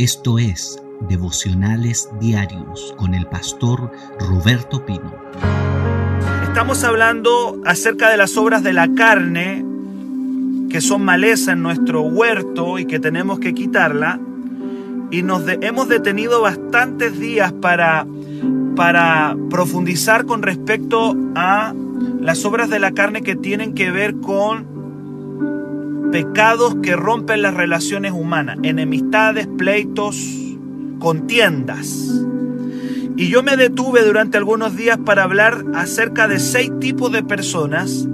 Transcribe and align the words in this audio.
Esto 0.00 0.38
es 0.38 0.82
Devocionales 1.10 2.08
Diarios 2.18 2.94
con 2.96 3.12
el 3.12 3.26
pastor 3.26 3.92
Roberto 4.18 4.86
Pino. 4.86 5.12
Estamos 6.42 6.84
hablando 6.84 7.60
acerca 7.66 8.08
de 8.08 8.16
las 8.16 8.38
obras 8.38 8.62
de 8.62 8.72
la 8.72 8.94
carne 8.94 9.62
que 10.70 10.80
son 10.80 11.04
maleza 11.04 11.52
en 11.52 11.62
nuestro 11.62 12.00
huerto 12.00 12.78
y 12.78 12.86
que 12.86 12.98
tenemos 12.98 13.40
que 13.40 13.52
quitarla. 13.52 14.18
Y 15.10 15.22
nos 15.22 15.42
hemos 15.46 15.90
detenido 15.90 16.40
bastantes 16.40 17.20
días 17.20 17.52
para, 17.52 18.06
para 18.76 19.36
profundizar 19.50 20.24
con 20.24 20.40
respecto 20.40 21.14
a 21.34 21.74
las 22.18 22.46
obras 22.46 22.70
de 22.70 22.78
la 22.78 22.92
carne 22.92 23.20
que 23.20 23.36
tienen 23.36 23.74
que 23.74 23.90
ver 23.90 24.18
con 24.18 24.69
pecados 26.10 26.76
que 26.82 26.96
rompen 26.96 27.42
las 27.42 27.54
relaciones 27.54 28.12
humanas, 28.12 28.58
enemistades, 28.62 29.46
pleitos, 29.46 30.16
contiendas. 30.98 32.24
Y 33.16 33.28
yo 33.28 33.42
me 33.42 33.56
detuve 33.56 34.02
durante 34.04 34.38
algunos 34.38 34.76
días 34.76 34.98
para 34.98 35.24
hablar 35.24 35.64
acerca 35.74 36.26
de 36.26 36.38
seis 36.38 36.70
tipos 36.80 37.12
de 37.12 37.22
personas 37.22 38.08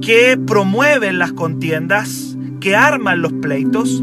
que 0.00 0.38
promueven 0.38 1.18
las 1.18 1.32
contiendas, 1.32 2.36
que 2.60 2.74
arman 2.74 3.22
los 3.22 3.32
pleitos, 3.34 4.02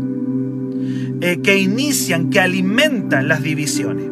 eh, 1.21 1.39
que 1.41 1.57
inician, 1.57 2.29
que 2.29 2.39
alimentan 2.39 3.27
las 3.27 3.41
divisiones. 3.41 4.05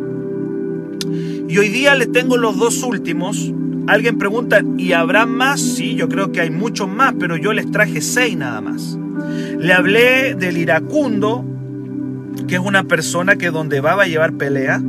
Y 1.49 1.57
hoy 1.57 1.67
día 1.67 1.95
les 1.95 2.11
tengo 2.11 2.37
los 2.37 2.57
dos 2.57 2.81
últimos. 2.83 3.51
Alguien 3.91 4.17
pregunta, 4.17 4.61
¿y 4.77 4.93
habrá 4.93 5.25
más? 5.25 5.59
Sí, 5.59 5.95
yo 5.95 6.07
creo 6.07 6.31
que 6.31 6.39
hay 6.39 6.49
muchos 6.49 6.87
más, 6.87 7.13
pero 7.19 7.35
yo 7.35 7.51
les 7.51 7.69
traje 7.71 7.99
seis 7.99 8.37
nada 8.37 8.61
más. 8.61 8.97
Le 9.59 9.73
hablé 9.73 10.33
del 10.33 10.55
iracundo, 10.55 11.43
que 12.47 12.55
es 12.55 12.61
una 12.61 12.85
persona 12.85 13.35
que 13.35 13.51
donde 13.51 13.81
va 13.81 13.95
va 13.95 14.03
a 14.03 14.07
llevar 14.07 14.31
pelea. 14.31 14.81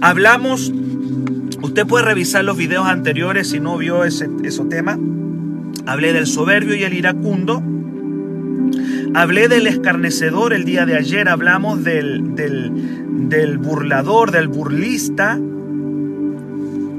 Hablamos, 0.00 0.72
usted 1.60 1.86
puede 1.86 2.06
revisar 2.06 2.42
los 2.42 2.56
videos 2.56 2.86
anteriores 2.86 3.48
si 3.50 3.60
no 3.60 3.76
vio 3.76 4.02
ese, 4.04 4.30
tema. 4.70 4.98
Hablé 5.84 6.14
del 6.14 6.26
soberbio 6.26 6.74
y 6.74 6.84
el 6.84 6.94
iracundo. 6.94 7.62
Hablé 9.12 9.48
del 9.48 9.66
escarnecedor 9.66 10.54
el 10.54 10.64
día 10.64 10.86
de 10.86 10.96
ayer, 10.96 11.28
hablamos 11.28 11.84
del, 11.84 12.34
del, 12.34 13.28
del 13.28 13.58
burlador, 13.58 14.30
del 14.30 14.48
burlista, 14.48 15.38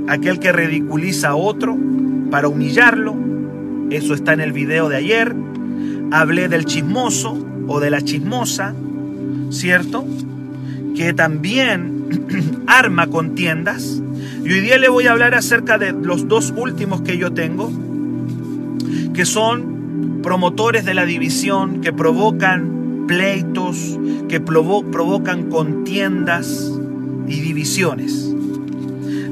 aquel 0.07 0.39
que 0.39 0.51
ridiculiza 0.51 1.29
a 1.29 1.35
otro 1.35 1.77
para 2.31 2.47
humillarlo. 2.47 3.15
Eso 3.89 4.13
está 4.13 4.33
en 4.33 4.41
el 4.41 4.51
video 4.51 4.89
de 4.89 4.97
ayer 4.97 5.35
hablé 6.13 6.47
del 6.47 6.65
chismoso 6.65 7.35
o 7.67 7.79
de 7.79 7.89
la 7.89 8.01
chismosa, 8.01 8.75
¿cierto? 9.49 10.05
Que 10.95 11.13
también 11.13 12.63
arma 12.67 13.07
contiendas. 13.07 14.01
Y 14.45 14.51
hoy 14.51 14.61
día 14.61 14.77
le 14.77 14.89
voy 14.89 15.07
a 15.07 15.11
hablar 15.11 15.33
acerca 15.33 15.79
de 15.79 15.91
los 15.91 16.27
dos 16.27 16.53
últimos 16.55 17.01
que 17.01 17.17
yo 17.17 17.33
tengo, 17.33 17.71
que 19.13 19.25
son 19.25 20.21
promotores 20.21 20.85
de 20.85 20.93
la 20.93 21.05
división, 21.05 21.81
que 21.81 21.91
provocan 21.91 23.05
pleitos, 23.07 23.99
que 24.29 24.39
provocan 24.39 25.49
contiendas 25.49 26.71
y 27.27 27.39
divisiones. 27.39 28.32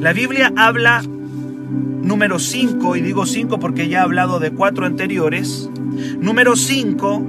La 0.02 0.14
Biblia 0.14 0.52
habla 0.58 1.04
número 1.04 2.40
5, 2.40 2.96
y 2.96 3.02
digo 3.02 3.28
5 3.28 3.60
porque 3.60 3.88
ya 3.88 4.00
he 4.00 4.02
hablado 4.02 4.40
de 4.40 4.50
cuatro 4.50 4.88
anteriores, 4.88 5.70
Número 6.20 6.56
5, 6.56 7.24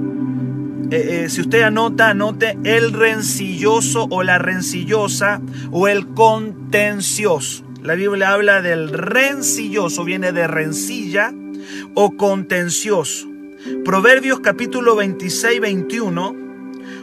eh, 0.89 1.23
eh, 1.25 1.29
si 1.29 1.41
usted 1.41 1.61
anota, 1.61 2.09
anote 2.09 2.57
el 2.63 2.93
rencilloso 2.93 4.07
o 4.09 4.23
la 4.23 4.39
rencillosa 4.39 5.39
o 5.69 5.87
el 5.87 6.07
contencioso. 6.07 7.63
La 7.83 7.93
Biblia 7.93 8.31
habla 8.31 8.63
del 8.63 8.89
rencilloso, 8.89 10.03
viene 10.03 10.31
de 10.31 10.47
rencilla 10.47 11.31
o 11.93 12.17
contencioso. 12.17 13.27
Proverbios 13.85 14.39
capítulo 14.39 14.95
26, 14.95 15.61
21. 15.61 16.35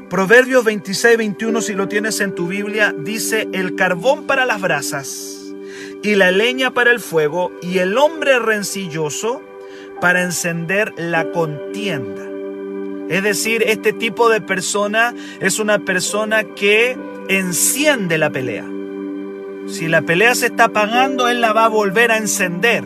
Proverbios 0.09 0.65
26, 0.65 1.17
21, 1.17 1.61
si 1.61 1.75
lo 1.75 1.87
tienes 1.87 2.21
en 2.21 2.35
tu 2.35 2.49
Biblia, 2.49 2.93
dice, 2.99 3.49
el 3.53 3.77
carbón 3.77 4.27
para 4.27 4.45
las 4.45 4.61
brasas 4.61 5.40
y 6.03 6.15
la 6.15 6.31
leña 6.31 6.71
para 6.71 6.91
el 6.91 7.01
fuego 7.01 7.53
y 7.63 7.79
el 7.79 7.99
hombre 7.99 8.39
rencilloso 8.39 9.43
para 10.01 10.23
encender 10.23 10.95
la 10.97 11.31
contienda. 11.31 12.23
Es 13.09 13.23
decir, 13.23 13.65
este 13.67 13.93
tipo 13.93 14.29
de 14.29 14.41
persona 14.41 15.15
es 15.41 15.59
una 15.59 15.81
persona 15.81 16.45
que 16.45 16.97
enciende 17.29 18.19
la 18.19 18.31
pelea. 18.31 18.65
Si 19.67 19.89
la 19.89 20.03
pelea 20.03 20.35
se 20.35 20.47
está 20.47 20.65
apagando, 20.65 21.29
él 21.29 21.41
la 21.41 21.53
va 21.53 21.67
a 21.67 21.69
volver 21.69 22.11
a 22.13 22.19
encender. 22.19 22.85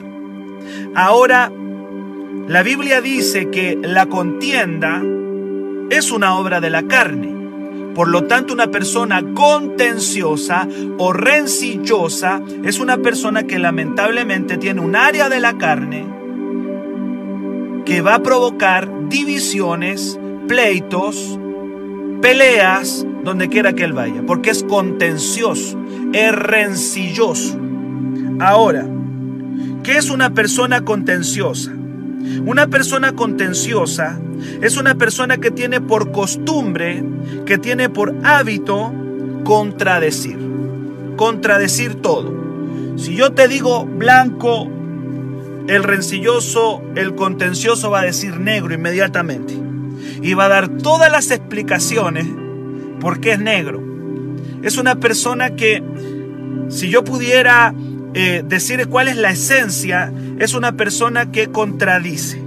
Ahora, 0.95 1.53
la 2.49 2.63
Biblia 2.63 3.01
dice 3.01 3.51
que 3.51 3.79
la 3.81 4.07
contienda 4.07 5.03
es 5.91 6.11
una 6.11 6.37
obra 6.37 6.61
de 6.61 6.71
la 6.71 6.83
carne. 6.85 7.34
Por 7.94 8.09
lo 8.09 8.25
tanto, 8.25 8.53
una 8.53 8.69
persona 8.69 9.22
contenciosa 9.34 10.66
o 10.99 11.12
rencillosa 11.12 12.43
es 12.65 12.81
una 12.81 12.99
persona 12.99 13.44
que 13.44 13.59
lamentablemente 13.59 14.56
tiene 14.59 14.81
un 14.81 14.97
área 14.97 15.28
de 15.28 15.41
la 15.41 15.56
carne 15.56 16.05
que 17.84 18.00
va 18.00 18.16
a 18.16 18.22
provocar 18.22 19.09
divisiones, 19.09 20.19
pleitos, 20.49 21.38
peleas, 22.21 23.06
donde 23.22 23.49
quiera 23.49 23.75
que 23.75 23.84
él 23.84 23.93
vaya, 23.93 24.22
porque 24.26 24.50
es 24.50 24.65
contencioso, 24.65 25.78
es 26.12 26.32
rencilloso. 26.32 27.59
Ahora, 28.41 28.87
¿qué 29.82 29.99
es 29.99 30.11
una 30.11 30.34
persona 30.34 30.84
contenciosa? 30.84 31.72
Una 32.44 32.66
persona 32.66 33.12
contenciosa 33.12 34.19
es 34.65 34.79
una 34.79 34.95
persona 34.95 35.37
que 35.37 35.51
tiene 35.51 35.83
por 35.83 36.11
costumbre, 36.11 37.05
que 37.45 37.59
tiene 37.59 37.91
por 37.91 38.15
hábito 38.25 38.95
contradecir, 39.45 40.39
contradecir 41.17 41.97
todo. 41.97 42.33
Si 42.97 43.15
yo 43.15 43.33
te 43.33 43.47
digo 43.47 43.85
blanco, 43.85 44.71
el 45.69 45.83
rencilloso, 45.83 46.83
el 46.95 47.15
contencioso 47.15 47.91
va 47.91 48.01
a 48.01 48.05
decir 48.05 48.41
negro 48.41 48.73
inmediatamente. 48.73 49.55
Y 50.23 50.33
va 50.33 50.47
a 50.47 50.49
dar 50.49 50.69
todas 50.71 51.13
las 51.13 51.31
explicaciones 51.31 52.27
por 53.01 53.21
qué 53.21 53.33
es 53.33 53.41
negro. 53.41 53.83
Es 54.63 54.79
una 54.79 54.95
persona 54.95 55.57
que, 55.57 55.83
si 56.71 56.89
yo 56.89 57.05
pudiera 57.05 57.75
eh, 58.15 58.43
decir 58.47 58.87
cuál 58.89 59.09
es 59.09 59.17
la 59.17 59.31
esencia, 59.31 60.11
es 60.39 60.55
una 60.55 60.73
persona 60.73 61.31
que 61.31 61.49
contradice. 61.49 62.44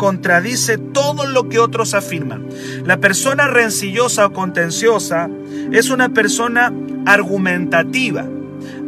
Contradice 0.00 0.78
todo 0.78 1.26
lo 1.26 1.50
que 1.50 1.58
otros 1.58 1.92
afirman. 1.92 2.48
La 2.86 3.00
persona 3.00 3.48
rencillosa 3.48 4.24
o 4.24 4.32
contenciosa 4.32 5.28
es 5.72 5.90
una 5.90 6.08
persona 6.08 6.72
argumentativa. 7.04 8.24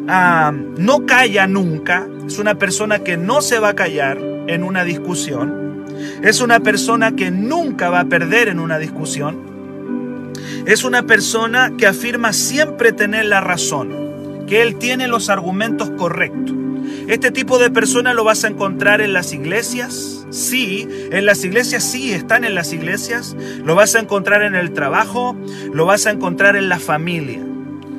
Ah, 0.08 0.54
no 0.78 1.04
calla 1.04 1.46
nunca, 1.46 2.06
es 2.26 2.38
una 2.38 2.54
persona 2.54 3.00
que 3.00 3.18
no 3.18 3.42
se 3.42 3.58
va 3.58 3.68
a 3.68 3.74
callar 3.74 4.16
en 4.46 4.64
una 4.64 4.84
discusión. 4.84 5.84
Es 6.22 6.40
una 6.40 6.60
persona 6.60 7.14
que 7.14 7.30
nunca 7.30 7.90
va 7.90 8.00
a 8.00 8.06
perder 8.06 8.48
en 8.48 8.58
una 8.58 8.78
discusión. 8.78 10.32
Es 10.64 10.82
una 10.82 11.02
persona 11.02 11.74
que 11.76 11.86
afirma 11.86 12.32
siempre 12.32 12.90
tener 12.90 13.26
la 13.26 13.42
razón, 13.42 14.46
que 14.46 14.62
él 14.62 14.76
tiene 14.76 15.08
los 15.08 15.28
argumentos 15.28 15.90
correctos. 15.90 16.61
Este 17.08 17.30
tipo 17.30 17.58
de 17.58 17.70
persona 17.70 18.14
lo 18.14 18.24
vas 18.24 18.44
a 18.44 18.48
encontrar 18.48 19.00
en 19.00 19.12
las 19.12 19.32
iglesias. 19.32 20.26
Sí, 20.30 20.88
en 21.10 21.26
las 21.26 21.44
iglesias 21.44 21.82
sí, 21.82 22.12
están 22.12 22.44
en 22.44 22.54
las 22.54 22.72
iglesias. 22.72 23.36
Lo 23.64 23.74
vas 23.74 23.94
a 23.94 24.00
encontrar 24.00 24.42
en 24.42 24.54
el 24.54 24.72
trabajo, 24.72 25.36
lo 25.72 25.84
vas 25.84 26.06
a 26.06 26.10
encontrar 26.10 26.56
en 26.56 26.68
la 26.68 26.78
familia. 26.78 27.41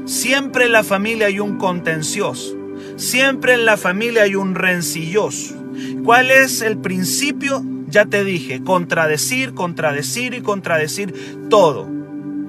Siempre 0.06 0.66
en 0.66 0.72
la 0.72 0.84
familia 0.84 1.28
hay 1.28 1.40
un 1.40 1.58
contencioso. 1.58 2.58
Siempre 2.96 3.54
en 3.54 3.66
la 3.66 3.78
familia 3.78 4.24
hay 4.24 4.36
un 4.36 4.56
rencilloso. 4.56 5.56
¿Cuál 6.04 6.32
es 6.32 6.62
el 6.62 6.78
principio? 6.78 7.64
Ya 7.88 8.06
te 8.06 8.24
dije, 8.24 8.64
contradecir, 8.64 9.54
contradecir 9.54 10.34
y 10.34 10.42
contradecir 10.42 11.14
todo, 11.50 11.88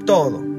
todo. 0.06 0.53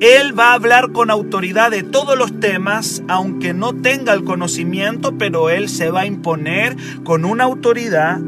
Él 0.00 0.38
va 0.38 0.52
a 0.52 0.54
hablar 0.54 0.92
con 0.92 1.10
autoridad 1.10 1.70
de 1.70 1.82
todos 1.82 2.16
los 2.16 2.40
temas, 2.40 3.02
aunque 3.06 3.52
no 3.52 3.74
tenga 3.74 4.14
el 4.14 4.24
conocimiento, 4.24 5.18
pero 5.18 5.50
él 5.50 5.68
se 5.68 5.90
va 5.90 6.00
a 6.00 6.06
imponer 6.06 6.74
con 7.04 7.26
una 7.26 7.44
autoridad, 7.44 8.18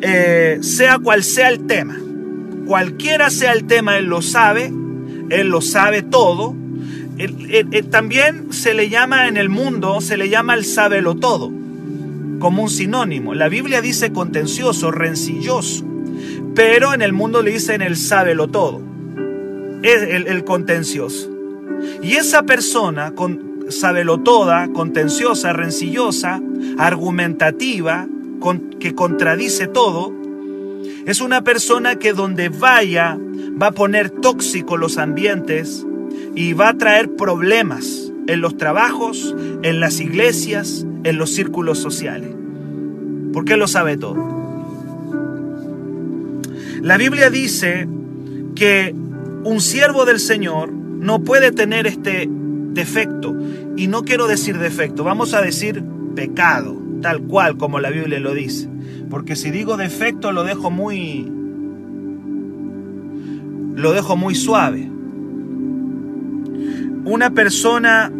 eh, 0.00 0.58
sea 0.62 1.00
cual 1.00 1.24
sea 1.24 1.48
el 1.48 1.66
tema. 1.66 1.98
Cualquiera 2.66 3.30
sea 3.30 3.52
el 3.52 3.64
tema, 3.64 3.98
él 3.98 4.04
lo 4.04 4.22
sabe, 4.22 4.72
él 5.30 5.48
lo 5.48 5.60
sabe 5.60 6.02
todo, 6.02 6.54
también 7.90 8.52
se 8.52 8.72
le 8.72 8.88
llama 8.88 9.26
en 9.26 9.36
el 9.36 9.48
mundo, 9.48 10.00
se 10.00 10.16
le 10.16 10.28
llama 10.28 10.54
el 10.54 10.64
sábelo 10.64 11.16
todo, 11.16 11.50
como 12.38 12.62
un 12.62 12.70
sinónimo. 12.70 13.34
La 13.34 13.48
Biblia 13.48 13.82
dice 13.82 14.12
contencioso, 14.12 14.92
rencilloso, 14.92 15.84
pero 16.54 16.94
en 16.94 17.02
el 17.02 17.12
mundo 17.12 17.42
le 17.42 17.50
dicen 17.50 17.82
el 17.82 17.96
sábelo 17.96 18.46
todo. 18.46 18.89
Es 19.82 20.02
el, 20.26 20.44
contencioso. 20.44 21.30
Y 22.02 22.14
esa 22.14 22.42
persona, 22.42 23.14
con, 23.14 23.66
toda, 24.24 24.68
contenciosa, 24.72 25.52
rencillosa, 25.52 26.40
argumentativa, 26.78 28.06
que 28.78 28.94
contradice 28.94 29.66
todo, 29.66 30.12
es 31.06 31.20
una 31.20 31.42
persona 31.42 31.96
que 31.96 32.12
donde 32.12 32.48
vaya 32.48 33.18
va 33.60 33.68
a 33.68 33.72
poner 33.72 34.10
tóxico 34.10 34.76
los 34.76 34.98
ambientes 34.98 35.86
y 36.34 36.52
va 36.52 36.70
a 36.70 36.78
traer 36.78 37.14
problemas 37.16 38.12
en 38.26 38.40
los 38.40 38.56
trabajos, 38.56 39.34
en 39.62 39.80
las 39.80 40.00
iglesias, 40.00 40.86
en 41.04 41.18
los 41.18 41.30
círculos 41.30 41.78
sociales. 41.78 42.30
Porque 43.32 43.56
lo 43.56 43.66
sabe 43.66 43.96
todo. 43.96 44.40
La 46.82 46.96
Biblia 46.96 47.28
dice 47.28 47.88
que 48.54 48.94
un 49.44 49.60
siervo 49.60 50.04
del 50.04 50.18
Señor 50.18 50.72
no 50.72 51.22
puede 51.22 51.52
tener 51.52 51.86
este 51.86 52.28
defecto. 52.28 53.36
Y 53.76 53.86
no 53.86 54.04
quiero 54.04 54.26
decir 54.26 54.58
defecto, 54.58 55.04
vamos 55.04 55.34
a 55.34 55.40
decir 55.40 55.82
pecado, 56.14 56.76
tal 57.00 57.22
cual 57.22 57.56
como 57.56 57.80
la 57.80 57.90
Biblia 57.90 58.20
lo 58.20 58.34
dice. 58.34 58.68
Porque 59.08 59.36
si 59.36 59.50
digo 59.50 59.76
defecto 59.76 60.32
lo 60.32 60.44
dejo 60.44 60.70
muy 60.70 61.30
lo 63.74 63.92
dejo 63.92 64.16
muy 64.16 64.34
suave. 64.34 64.90
Una 67.04 67.30
persona, 67.30 68.12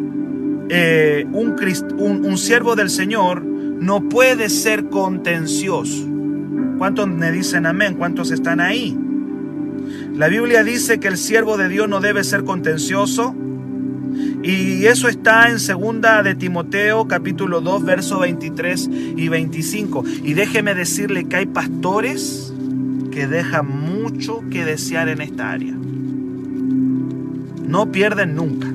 eh, 0.70 1.26
un, 1.32 1.55
un, 1.99 2.25
un 2.25 2.38
siervo 2.38 2.76
del 2.76 2.88
Señor, 2.88 3.44
no 3.44 4.08
puede 4.08 4.49
ser 4.49 4.88
contencioso. 4.88 6.06
¿Cuántos 6.78 7.08
me 7.08 7.31
dicen 7.31 7.67
amén? 7.67 7.94
¿Cuántos 7.94 8.31
están 8.31 8.61
ahí? 8.61 8.96
La 10.20 10.28
Biblia 10.28 10.62
dice 10.62 11.00
que 11.00 11.08
el 11.08 11.17
siervo 11.17 11.56
de 11.56 11.70
Dios 11.70 11.88
no 11.88 12.00
debe 12.00 12.25
ser 12.25 12.44
contencioso. 12.44 13.34
Y 14.43 14.84
eso 14.84 15.08
está 15.08 15.49
en 15.49 15.58
segunda 15.58 16.22
de 16.22 16.34
Timoteo 16.34 17.08
capítulo 17.08 17.62
2 17.62 17.84
versos 17.87 18.20
23 18.20 18.90
y 19.17 19.28
25. 19.28 20.05
Y 20.22 20.34
déjeme 20.34 20.75
decirle 20.75 21.25
que 21.25 21.37
hay 21.37 21.46
pastores 21.46 22.52
que 23.11 23.26
dejan 23.26 23.67
mucho 23.67 24.43
que 24.50 24.67
desear 24.67 25.08
en 25.08 25.22
esta 25.22 25.52
área. 25.52 25.72
No 27.67 27.90
pierden 27.90 28.34
nunca. 28.34 28.69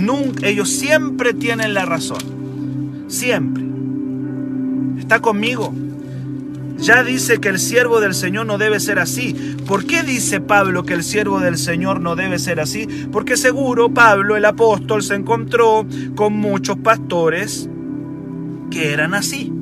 Nunca, 0.00 0.48
ellos 0.48 0.68
siempre 0.68 1.32
tienen 1.32 1.74
la 1.74 1.84
razón. 1.84 3.04
Siempre. 3.06 3.62
¿Está 4.98 5.20
conmigo? 5.20 5.72
Ya 6.82 7.04
dice 7.04 7.38
que 7.38 7.48
el 7.48 7.60
siervo 7.60 8.00
del 8.00 8.12
Señor 8.12 8.44
no 8.46 8.58
debe 8.58 8.80
ser 8.80 8.98
así. 8.98 9.34
¿Por 9.68 9.86
qué 9.86 10.02
dice 10.02 10.40
Pablo 10.40 10.82
que 10.82 10.94
el 10.94 11.04
siervo 11.04 11.38
del 11.38 11.56
Señor 11.56 12.00
no 12.00 12.16
debe 12.16 12.40
ser 12.40 12.58
así? 12.58 12.88
Porque 13.12 13.36
seguro 13.36 13.94
Pablo, 13.94 14.36
el 14.36 14.44
apóstol, 14.44 15.04
se 15.04 15.14
encontró 15.14 15.86
con 16.16 16.32
muchos 16.32 16.76
pastores 16.78 17.68
que 18.72 18.92
eran 18.92 19.14
así. 19.14 19.52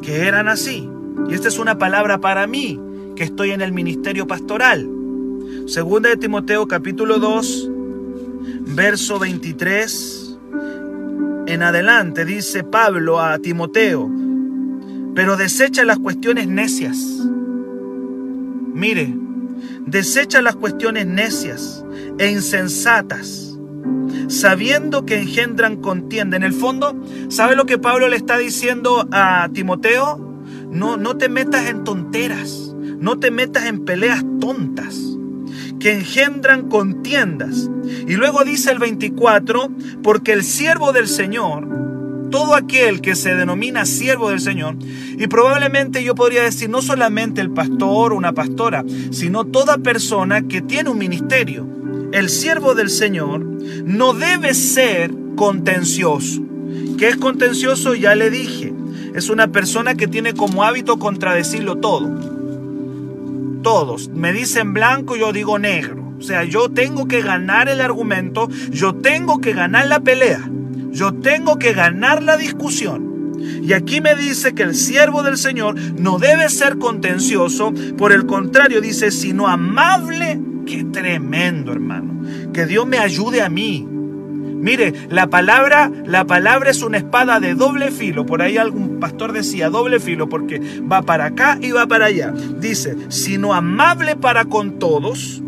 Que 0.00 0.28
eran 0.28 0.46
así. 0.46 0.88
Y 1.28 1.34
esta 1.34 1.48
es 1.48 1.58
una 1.58 1.76
palabra 1.76 2.20
para 2.20 2.46
mí, 2.46 2.78
que 3.16 3.24
estoy 3.24 3.50
en 3.50 3.60
el 3.60 3.72
ministerio 3.72 4.28
pastoral. 4.28 4.88
Segunda 5.66 6.08
de 6.08 6.16
Timoteo 6.16 6.68
capítulo 6.68 7.18
2, 7.18 7.70
verso 8.76 9.18
23 9.18 10.24
en 11.46 11.62
adelante 11.62 12.24
dice 12.24 12.64
Pablo 12.64 13.20
a 13.20 13.38
Timoteo, 13.38 14.10
pero 15.14 15.36
desecha 15.36 15.84
las 15.84 15.98
cuestiones 15.98 16.48
necias. 16.48 16.98
Mire, 18.74 19.14
desecha 19.86 20.42
las 20.42 20.56
cuestiones 20.56 21.06
necias 21.06 21.84
e 22.18 22.30
insensatas, 22.30 23.56
sabiendo 24.28 25.06
que 25.06 25.20
engendran 25.20 25.76
contienda. 25.76 26.36
En 26.36 26.42
el 26.42 26.52
fondo, 26.52 27.00
¿sabe 27.28 27.54
lo 27.54 27.66
que 27.66 27.78
Pablo 27.78 28.08
le 28.08 28.16
está 28.16 28.38
diciendo 28.38 29.08
a 29.12 29.48
Timoteo? 29.52 30.18
No, 30.70 30.96
no 30.96 31.16
te 31.16 31.28
metas 31.28 31.68
en 31.68 31.84
tonteras, 31.84 32.74
no 32.98 33.18
te 33.18 33.30
metas 33.30 33.66
en 33.66 33.84
peleas 33.84 34.24
tontas 34.40 35.00
que 35.78 35.92
engendran 35.92 36.68
contiendas. 36.68 37.70
Y 38.08 38.14
luego 38.14 38.42
dice 38.42 38.72
el 38.72 38.78
24, 38.78 39.70
porque 40.02 40.32
el 40.32 40.42
siervo 40.42 40.92
del 40.92 41.06
Señor 41.06 41.84
todo 42.34 42.56
aquel 42.56 43.00
que 43.00 43.14
se 43.14 43.36
denomina 43.36 43.86
siervo 43.86 44.30
del 44.30 44.40
Señor, 44.40 44.74
y 45.16 45.28
probablemente 45.28 46.02
yo 46.02 46.16
podría 46.16 46.42
decir 46.42 46.68
no 46.68 46.82
solamente 46.82 47.40
el 47.40 47.52
pastor 47.52 48.12
o 48.12 48.16
una 48.16 48.32
pastora, 48.32 48.84
sino 49.12 49.44
toda 49.44 49.78
persona 49.78 50.42
que 50.42 50.60
tiene 50.60 50.90
un 50.90 50.98
ministerio. 50.98 51.64
El 52.10 52.28
siervo 52.28 52.74
del 52.74 52.90
Señor 52.90 53.38
no 53.84 54.14
debe 54.14 54.52
ser 54.52 55.14
contencioso. 55.36 56.42
¿Qué 56.98 57.06
es 57.06 57.18
contencioso? 57.18 57.94
Ya 57.94 58.16
le 58.16 58.30
dije. 58.30 58.74
Es 59.14 59.28
una 59.28 59.52
persona 59.52 59.94
que 59.94 60.08
tiene 60.08 60.34
como 60.34 60.64
hábito 60.64 60.98
contradecirlo 60.98 61.76
todo. 61.76 62.10
Todos. 63.62 64.08
Me 64.08 64.32
dicen 64.32 64.74
blanco, 64.74 65.14
yo 65.14 65.32
digo 65.32 65.60
negro. 65.60 66.16
O 66.18 66.22
sea, 66.22 66.42
yo 66.42 66.68
tengo 66.68 67.06
que 67.06 67.22
ganar 67.22 67.68
el 67.68 67.80
argumento, 67.80 68.48
yo 68.72 68.92
tengo 68.92 69.40
que 69.40 69.52
ganar 69.52 69.86
la 69.86 70.00
pelea. 70.00 70.50
Yo 70.94 71.12
tengo 71.12 71.58
que 71.58 71.72
ganar 71.72 72.22
la 72.22 72.36
discusión. 72.36 73.34
Y 73.62 73.72
aquí 73.72 74.00
me 74.00 74.14
dice 74.14 74.54
que 74.54 74.62
el 74.62 74.74
siervo 74.74 75.22
del 75.22 75.36
Señor 75.36 75.74
no 75.98 76.18
debe 76.18 76.48
ser 76.48 76.78
contencioso, 76.78 77.74
por 77.98 78.12
el 78.12 78.26
contrario 78.26 78.80
dice, 78.80 79.10
sino 79.10 79.48
amable. 79.48 80.40
Qué 80.64 80.84
tremendo, 80.84 81.72
hermano. 81.72 82.22
Que 82.52 82.64
Dios 82.64 82.86
me 82.86 82.98
ayude 82.98 83.42
a 83.42 83.48
mí. 83.48 83.86
Mire, 83.90 84.94
la 85.10 85.26
palabra, 85.26 85.90
la 86.06 86.24
palabra 86.24 86.70
es 86.70 86.82
una 86.82 86.96
espada 86.96 87.38
de 87.38 87.54
doble 87.54 87.90
filo. 87.90 88.24
Por 88.24 88.40
ahí 88.40 88.56
algún 88.56 88.98
pastor 88.98 89.32
decía 89.32 89.68
doble 89.68 90.00
filo 90.00 90.28
porque 90.28 90.58
va 90.90 91.02
para 91.02 91.26
acá 91.26 91.58
y 91.60 91.72
va 91.72 91.86
para 91.86 92.06
allá. 92.06 92.32
Dice, 92.60 92.96
sino 93.08 93.52
amable 93.52 94.16
para 94.16 94.46
con 94.46 94.78
todos, 94.78 95.42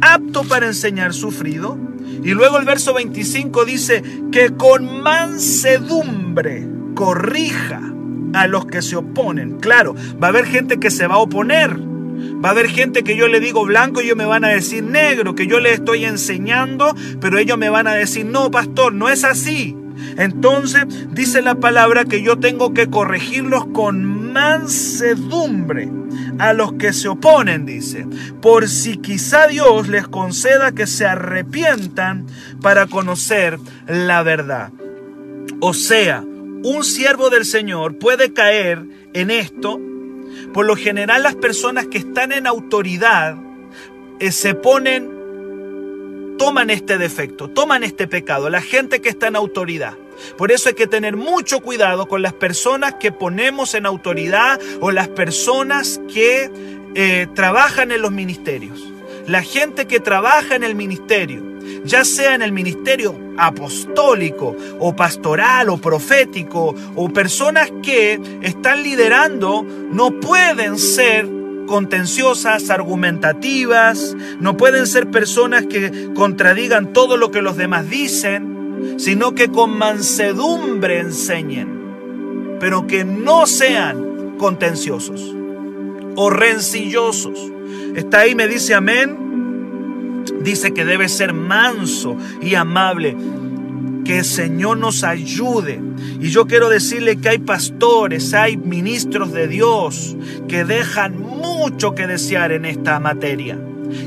apto 0.00 0.44
para 0.44 0.66
enseñar 0.66 1.14
sufrido, 1.14 1.78
y 2.22 2.30
luego 2.32 2.58
el 2.58 2.64
verso 2.64 2.94
25 2.94 3.64
dice 3.64 4.02
que 4.32 4.50
con 4.50 5.02
mansedumbre 5.02 6.66
corrija 6.94 7.80
a 8.34 8.46
los 8.46 8.66
que 8.66 8.82
se 8.82 8.96
oponen. 8.96 9.58
Claro, 9.58 9.94
va 10.22 10.28
a 10.28 10.30
haber 10.30 10.46
gente 10.46 10.78
que 10.78 10.90
se 10.90 11.06
va 11.06 11.16
a 11.16 11.18
oponer. 11.18 11.78
Va 12.44 12.48
a 12.48 12.52
haber 12.52 12.68
gente 12.68 13.04
que 13.04 13.16
yo 13.16 13.28
le 13.28 13.40
digo 13.40 13.64
blanco 13.64 14.00
y 14.00 14.06
ellos 14.06 14.16
me 14.16 14.24
van 14.24 14.44
a 14.44 14.48
decir 14.48 14.82
negro, 14.82 15.34
que 15.34 15.46
yo 15.46 15.60
le 15.60 15.72
estoy 15.72 16.04
enseñando, 16.04 16.94
pero 17.20 17.38
ellos 17.38 17.58
me 17.58 17.68
van 17.68 17.86
a 17.86 17.94
decir, 17.94 18.26
no, 18.26 18.50
pastor, 18.50 18.92
no 18.92 19.08
es 19.08 19.24
así. 19.24 19.76
Entonces 20.16 20.86
dice 21.12 21.42
la 21.42 21.56
palabra 21.56 22.04
que 22.04 22.22
yo 22.22 22.38
tengo 22.38 22.72
que 22.72 22.88
corregirlos 22.88 23.66
con 23.66 24.32
mansedumbre 24.32 25.90
a 26.38 26.52
los 26.52 26.74
que 26.74 26.92
se 26.92 27.08
oponen, 27.08 27.66
dice, 27.66 28.06
por 28.40 28.68
si 28.68 28.98
quizá 28.98 29.46
Dios 29.46 29.88
les 29.88 30.08
conceda 30.08 30.72
que 30.72 30.86
se 30.86 31.06
arrepientan 31.06 32.26
para 32.60 32.86
conocer 32.86 33.58
la 33.86 34.22
verdad. 34.22 34.72
O 35.60 35.74
sea, 35.74 36.20
un 36.20 36.84
siervo 36.84 37.30
del 37.30 37.44
Señor 37.44 37.98
puede 37.98 38.32
caer 38.32 38.84
en 39.14 39.30
esto. 39.30 39.80
Por 40.52 40.66
lo 40.66 40.76
general 40.76 41.22
las 41.22 41.34
personas 41.34 41.86
que 41.86 41.98
están 41.98 42.32
en 42.32 42.46
autoridad 42.46 43.36
eh, 44.18 44.32
se 44.32 44.54
ponen, 44.54 46.36
toman 46.38 46.70
este 46.70 46.98
defecto, 46.98 47.48
toman 47.48 47.84
este 47.84 48.06
pecado, 48.06 48.50
la 48.50 48.60
gente 48.60 49.00
que 49.00 49.08
está 49.08 49.28
en 49.28 49.36
autoridad. 49.36 49.94
Por 50.36 50.52
eso 50.52 50.68
hay 50.68 50.74
que 50.74 50.86
tener 50.86 51.16
mucho 51.16 51.60
cuidado 51.60 52.06
con 52.06 52.22
las 52.22 52.32
personas 52.32 52.94
que 52.94 53.12
ponemos 53.12 53.74
en 53.74 53.86
autoridad 53.86 54.60
o 54.80 54.90
las 54.90 55.08
personas 55.08 56.00
que 56.12 56.50
eh, 56.94 57.26
trabajan 57.34 57.92
en 57.92 58.02
los 58.02 58.12
ministerios. 58.12 58.92
La 59.26 59.42
gente 59.42 59.86
que 59.86 60.00
trabaja 60.00 60.54
en 60.54 60.62
el 60.62 60.74
ministerio, 60.74 61.42
ya 61.84 62.04
sea 62.04 62.34
en 62.34 62.42
el 62.42 62.52
ministerio 62.52 63.18
apostólico 63.36 64.56
o 64.78 64.94
pastoral 64.94 65.68
o 65.68 65.78
profético 65.78 66.74
o 66.94 67.08
personas 67.08 67.70
que 67.82 68.20
están 68.42 68.82
liderando, 68.82 69.66
no 69.90 70.20
pueden 70.20 70.78
ser 70.78 71.28
contenciosas, 71.66 72.70
argumentativas, 72.70 74.16
no 74.38 74.56
pueden 74.56 74.86
ser 74.86 75.10
personas 75.10 75.66
que 75.66 76.10
contradigan 76.14 76.92
todo 76.92 77.16
lo 77.16 77.30
que 77.30 77.42
los 77.42 77.56
demás 77.56 77.90
dicen 77.90 78.55
sino 78.96 79.34
que 79.34 79.48
con 79.48 79.76
mansedumbre 79.76 81.00
enseñen, 81.00 82.56
pero 82.60 82.86
que 82.86 83.04
no 83.04 83.46
sean 83.46 84.36
contenciosos 84.38 85.34
o 86.16 86.30
rencillosos. 86.30 87.52
Está 87.94 88.20
ahí, 88.20 88.34
me 88.34 88.48
dice 88.48 88.74
amén. 88.74 90.24
Dice 90.40 90.72
que 90.72 90.84
debe 90.84 91.08
ser 91.08 91.32
manso 91.32 92.16
y 92.40 92.54
amable. 92.54 93.16
Que 94.04 94.18
el 94.18 94.24
Señor 94.24 94.78
nos 94.78 95.04
ayude. 95.04 95.80
Y 96.20 96.30
yo 96.30 96.46
quiero 96.46 96.68
decirle 96.68 97.16
que 97.18 97.28
hay 97.30 97.38
pastores, 97.38 98.34
hay 98.34 98.56
ministros 98.56 99.32
de 99.32 99.48
Dios 99.48 100.16
que 100.48 100.64
dejan 100.64 101.20
mucho 101.20 101.94
que 101.94 102.06
desear 102.06 102.52
en 102.52 102.64
esta 102.64 103.00
materia 103.00 103.58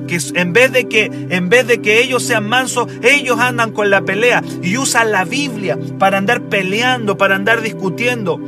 que 0.08 0.20
en 0.36 0.54
vez 0.54 0.72
de 0.72 0.88
que 0.88 1.12
en 1.30 1.50
vez 1.50 1.68
de 1.68 1.82
que 1.82 2.02
ellos 2.02 2.24
sean 2.24 2.48
mansos, 2.48 2.88
ellos 3.02 3.40
andan 3.40 3.72
con 3.72 3.90
la 3.90 4.02
pelea 4.02 4.44
y 4.62 4.78
usan 4.78 5.12
la 5.12 5.26
Biblia 5.26 5.78
para 5.98 6.18
andar 6.18 6.44
peleando, 6.44 7.18
para 7.18 7.36
andar 7.36 7.62
discutiendo 7.62 8.42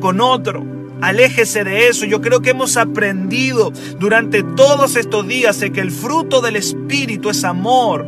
con 0.00 0.20
otro. 0.20 0.64
Aléjese 1.00 1.64
de 1.64 1.88
eso. 1.88 2.06
Yo 2.06 2.20
creo 2.20 2.40
que 2.40 2.50
hemos 2.50 2.76
aprendido 2.76 3.72
durante 3.98 4.42
todos 4.42 4.96
estos 4.96 5.26
días 5.26 5.62
que 5.72 5.80
el 5.80 5.90
fruto 5.90 6.40
del 6.40 6.56
Espíritu 6.56 7.30
es 7.30 7.44
amor, 7.44 8.06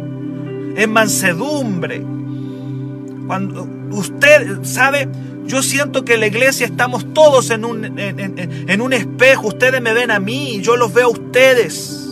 es 0.76 0.88
mansedumbre. 0.88 2.02
Cuando 3.26 3.68
usted 3.90 4.62
sabe, 4.62 5.08
yo 5.46 5.62
siento 5.62 6.04
que 6.04 6.14
en 6.14 6.20
la 6.20 6.26
iglesia 6.28 6.66
estamos 6.66 7.12
todos 7.12 7.50
en 7.50 7.64
un, 7.64 7.98
en, 7.98 8.80
un 8.80 8.92
espejo. 8.92 9.48
Ustedes 9.48 9.80
me 9.82 9.92
ven 9.92 10.10
a 10.10 10.20
mí, 10.20 10.60
yo 10.62 10.76
los 10.76 10.92
veo 10.92 11.06
a 11.06 11.10
ustedes 11.10 12.05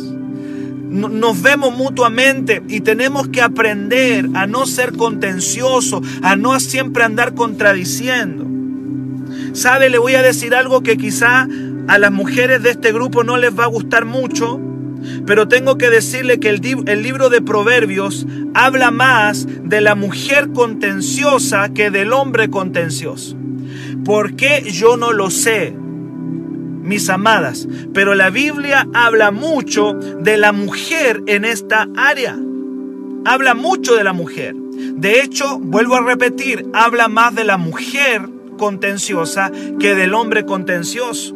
nos 0.94 1.42
vemos 1.42 1.76
mutuamente 1.76 2.62
y 2.68 2.80
tenemos 2.80 3.28
que 3.28 3.42
aprender 3.42 4.28
a 4.34 4.46
no 4.46 4.64
ser 4.64 4.92
contencioso, 4.92 6.00
a 6.22 6.36
no 6.36 6.58
siempre 6.60 7.02
andar 7.02 7.34
contradiciendo. 7.34 8.46
¿Sabe? 9.54 9.90
Le 9.90 9.98
voy 9.98 10.14
a 10.14 10.22
decir 10.22 10.54
algo 10.54 10.82
que 10.82 10.96
quizá 10.96 11.48
a 11.88 11.98
las 11.98 12.12
mujeres 12.12 12.62
de 12.62 12.70
este 12.70 12.92
grupo 12.92 13.24
no 13.24 13.36
les 13.36 13.58
va 13.58 13.64
a 13.64 13.68
gustar 13.68 14.04
mucho, 14.04 14.60
pero 15.26 15.48
tengo 15.48 15.76
que 15.78 15.90
decirle 15.90 16.38
que 16.38 16.48
el, 16.50 17.02
libro 17.02 17.28
de 17.28 17.42
Proverbios 17.42 18.26
habla 18.54 18.90
más 18.90 19.46
de 19.64 19.80
la 19.80 19.96
mujer 19.96 20.50
contenciosa 20.52 21.70
que 21.70 21.90
del 21.90 22.12
hombre 22.12 22.50
contencioso. 22.50 23.36
¿Por 24.04 24.36
qué? 24.36 24.62
Yo 24.70 24.96
no 24.96 25.12
lo 25.12 25.30
sé, 25.30 25.74
mis 26.84 27.08
amadas, 27.08 27.66
pero 27.92 28.14
la 28.14 28.30
Biblia 28.30 28.86
habla 28.92 29.30
mucho 29.30 29.94
de 29.94 30.36
la 30.36 30.52
mujer 30.52 31.22
en 31.26 31.44
esta 31.44 31.88
área. 31.96 32.38
Habla 33.24 33.54
mucho 33.54 33.94
de 33.94 34.04
la 34.04 34.12
mujer. 34.12 34.54
De 34.54 35.20
hecho, 35.20 35.58
vuelvo 35.58 35.96
a 35.96 36.02
repetir, 36.02 36.66
habla 36.74 37.08
más 37.08 37.34
de 37.34 37.44
la 37.44 37.56
mujer 37.56 38.28
contenciosa 38.58 39.50
que 39.80 39.94
del 39.94 40.14
hombre 40.14 40.44
contencioso. 40.44 41.34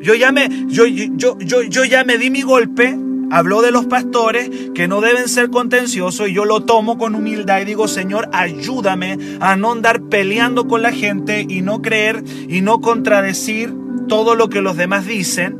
Yo 0.00 0.14
ya 0.14 0.30
me, 0.30 0.48
yo, 0.68 0.84
yo, 0.86 1.38
yo, 1.38 1.62
yo 1.62 1.84
ya 1.84 2.04
me 2.04 2.18
di 2.18 2.30
mi 2.30 2.42
golpe, 2.42 2.96
habló 3.30 3.62
de 3.62 3.72
los 3.72 3.86
pastores 3.86 4.50
que 4.74 4.88
no 4.88 5.00
deben 5.00 5.28
ser 5.28 5.50
contenciosos 5.50 6.28
y 6.28 6.34
yo 6.34 6.44
lo 6.44 6.64
tomo 6.64 6.98
con 6.98 7.14
humildad 7.14 7.60
y 7.60 7.64
digo, 7.64 7.88
Señor, 7.88 8.28
ayúdame 8.32 9.18
a 9.40 9.56
no 9.56 9.72
andar 9.72 10.02
peleando 10.02 10.68
con 10.68 10.82
la 10.82 10.92
gente 10.92 11.46
y 11.48 11.62
no 11.62 11.80
creer 11.80 12.22
y 12.48 12.60
no 12.60 12.80
contradecir 12.80 13.72
todo 14.08 14.34
lo 14.34 14.48
que 14.48 14.60
los 14.60 14.76
demás 14.76 15.06
dicen. 15.06 15.58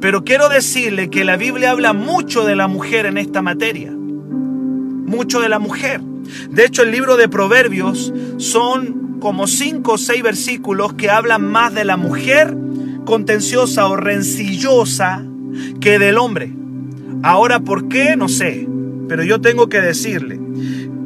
Pero 0.00 0.24
quiero 0.24 0.48
decirle 0.48 1.10
que 1.10 1.24
la 1.24 1.36
Biblia 1.36 1.70
habla 1.70 1.92
mucho 1.92 2.44
de 2.44 2.56
la 2.56 2.68
mujer 2.68 3.06
en 3.06 3.18
esta 3.18 3.42
materia. 3.42 3.92
Mucho 3.92 5.40
de 5.40 5.48
la 5.48 5.58
mujer. 5.58 6.00
De 6.50 6.64
hecho, 6.64 6.82
el 6.82 6.90
libro 6.90 7.16
de 7.16 7.28
Proverbios 7.28 8.12
son 8.38 9.18
como 9.20 9.46
cinco 9.46 9.92
o 9.92 9.98
seis 9.98 10.22
versículos 10.22 10.94
que 10.94 11.10
hablan 11.10 11.44
más 11.44 11.74
de 11.74 11.84
la 11.84 11.96
mujer 11.96 12.56
contenciosa 13.04 13.86
o 13.86 13.96
rencillosa 13.96 15.24
que 15.80 15.98
del 15.98 16.18
hombre. 16.18 16.52
Ahora, 17.22 17.60
¿por 17.60 17.88
qué? 17.88 18.16
No 18.16 18.28
sé, 18.28 18.68
pero 19.08 19.22
yo 19.24 19.40
tengo 19.40 19.68
que 19.68 19.80
decirle. 19.80 20.38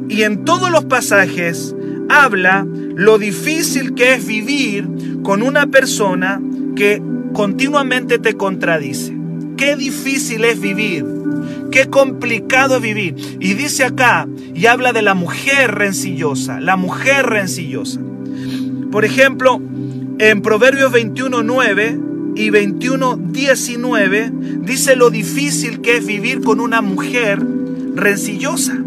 Y 0.09 0.23
en 0.23 0.43
todos 0.43 0.71
los 0.71 0.85
pasajes 0.85 1.75
habla 2.19 2.65
lo 2.95 3.17
difícil 3.17 3.93
que 3.93 4.13
es 4.13 4.25
vivir 4.25 4.87
con 5.23 5.41
una 5.41 5.67
persona 5.67 6.41
que 6.75 7.01
continuamente 7.33 8.19
te 8.19 8.35
contradice. 8.35 9.17
Qué 9.57 9.75
difícil 9.75 10.43
es 10.45 10.59
vivir 10.59 11.05
Qué 11.71 11.89
complicado 11.89 12.75
es 12.75 12.81
vivir. 12.81 13.15
Y 13.39 13.53
dice 13.53 13.85
acá, 13.85 14.27
y 14.53 14.65
habla 14.65 14.91
de 14.91 15.01
la 15.01 15.13
mujer 15.13 15.71
rencillosa, 15.71 16.59
la 16.59 16.75
mujer 16.75 17.25
rencillosa. 17.27 18.01
Por 18.91 19.05
ejemplo, 19.05 19.61
en 20.19 20.41
Proverbios 20.41 20.91
21.9 20.91 22.35
y 22.35 22.49
21.19 22.49 24.31
dice 24.61 24.97
lo 24.97 25.09
difícil 25.09 25.81
que 25.81 25.97
es 25.97 26.05
vivir 26.05 26.41
con 26.41 26.59
una 26.59 26.81
mujer 26.81 27.41
rencillosa. 27.95 28.77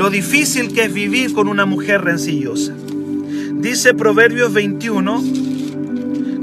Lo 0.00 0.08
difícil 0.08 0.72
que 0.72 0.84
es 0.86 0.94
vivir 0.94 1.34
con 1.34 1.46
una 1.46 1.66
mujer 1.66 2.00
rencillosa. 2.00 2.72
Dice 3.56 3.92
Proverbios 3.92 4.50
21, 4.50 5.22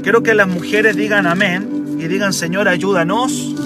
quiero 0.00 0.22
que 0.22 0.34
las 0.36 0.46
mujeres 0.46 0.94
digan 0.94 1.26
amén 1.26 1.96
y 1.98 2.06
digan 2.06 2.32
Señor, 2.32 2.68
ayúdanos 2.68 3.56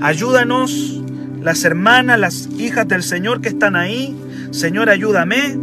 Ayúdanos, 0.00 1.02
las 1.42 1.64
hermanas, 1.64 2.20
las 2.20 2.48
hijas 2.58 2.86
del 2.86 3.02
Señor 3.02 3.40
que 3.40 3.48
están 3.48 3.74
ahí. 3.74 4.14
Señor, 4.52 4.88
ayúdame. 4.88 5.58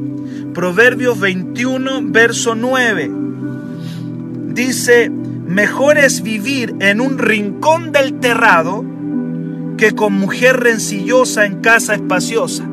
Proverbios 0.53 1.19
21, 1.19 2.01
verso 2.07 2.55
9. 2.55 3.09
Dice, 4.47 5.09
mejor 5.09 5.97
es 5.97 6.23
vivir 6.23 6.75
en 6.79 6.99
un 6.99 7.19
rincón 7.19 7.93
del 7.93 8.19
terrado 8.19 8.83
que 9.77 9.93
con 9.93 10.11
mujer 10.11 10.59
rencillosa 10.59 11.45
en 11.45 11.61
casa 11.61 11.93
espaciosa. 11.93 12.67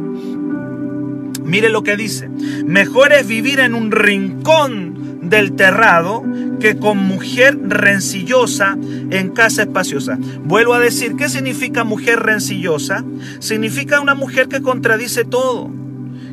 Mire 1.48 1.70
lo 1.70 1.82
que 1.82 1.96
dice. 1.96 2.28
Mejor 2.28 3.14
es 3.14 3.26
vivir 3.26 3.58
en 3.60 3.74
un 3.74 3.90
rincón 3.90 5.18
del 5.22 5.52
terrado 5.52 6.22
que 6.60 6.76
con 6.76 6.98
mujer 6.98 7.58
rencillosa 7.62 8.76
en 9.10 9.30
casa 9.30 9.62
espaciosa. 9.62 10.18
Vuelvo 10.44 10.74
a 10.74 10.78
decir, 10.78 11.16
¿qué 11.16 11.30
significa 11.30 11.84
mujer 11.84 12.20
rencillosa? 12.20 13.02
Significa 13.38 14.00
una 14.00 14.14
mujer 14.14 14.48
que 14.48 14.60
contradice 14.60 15.24
todo, 15.24 15.70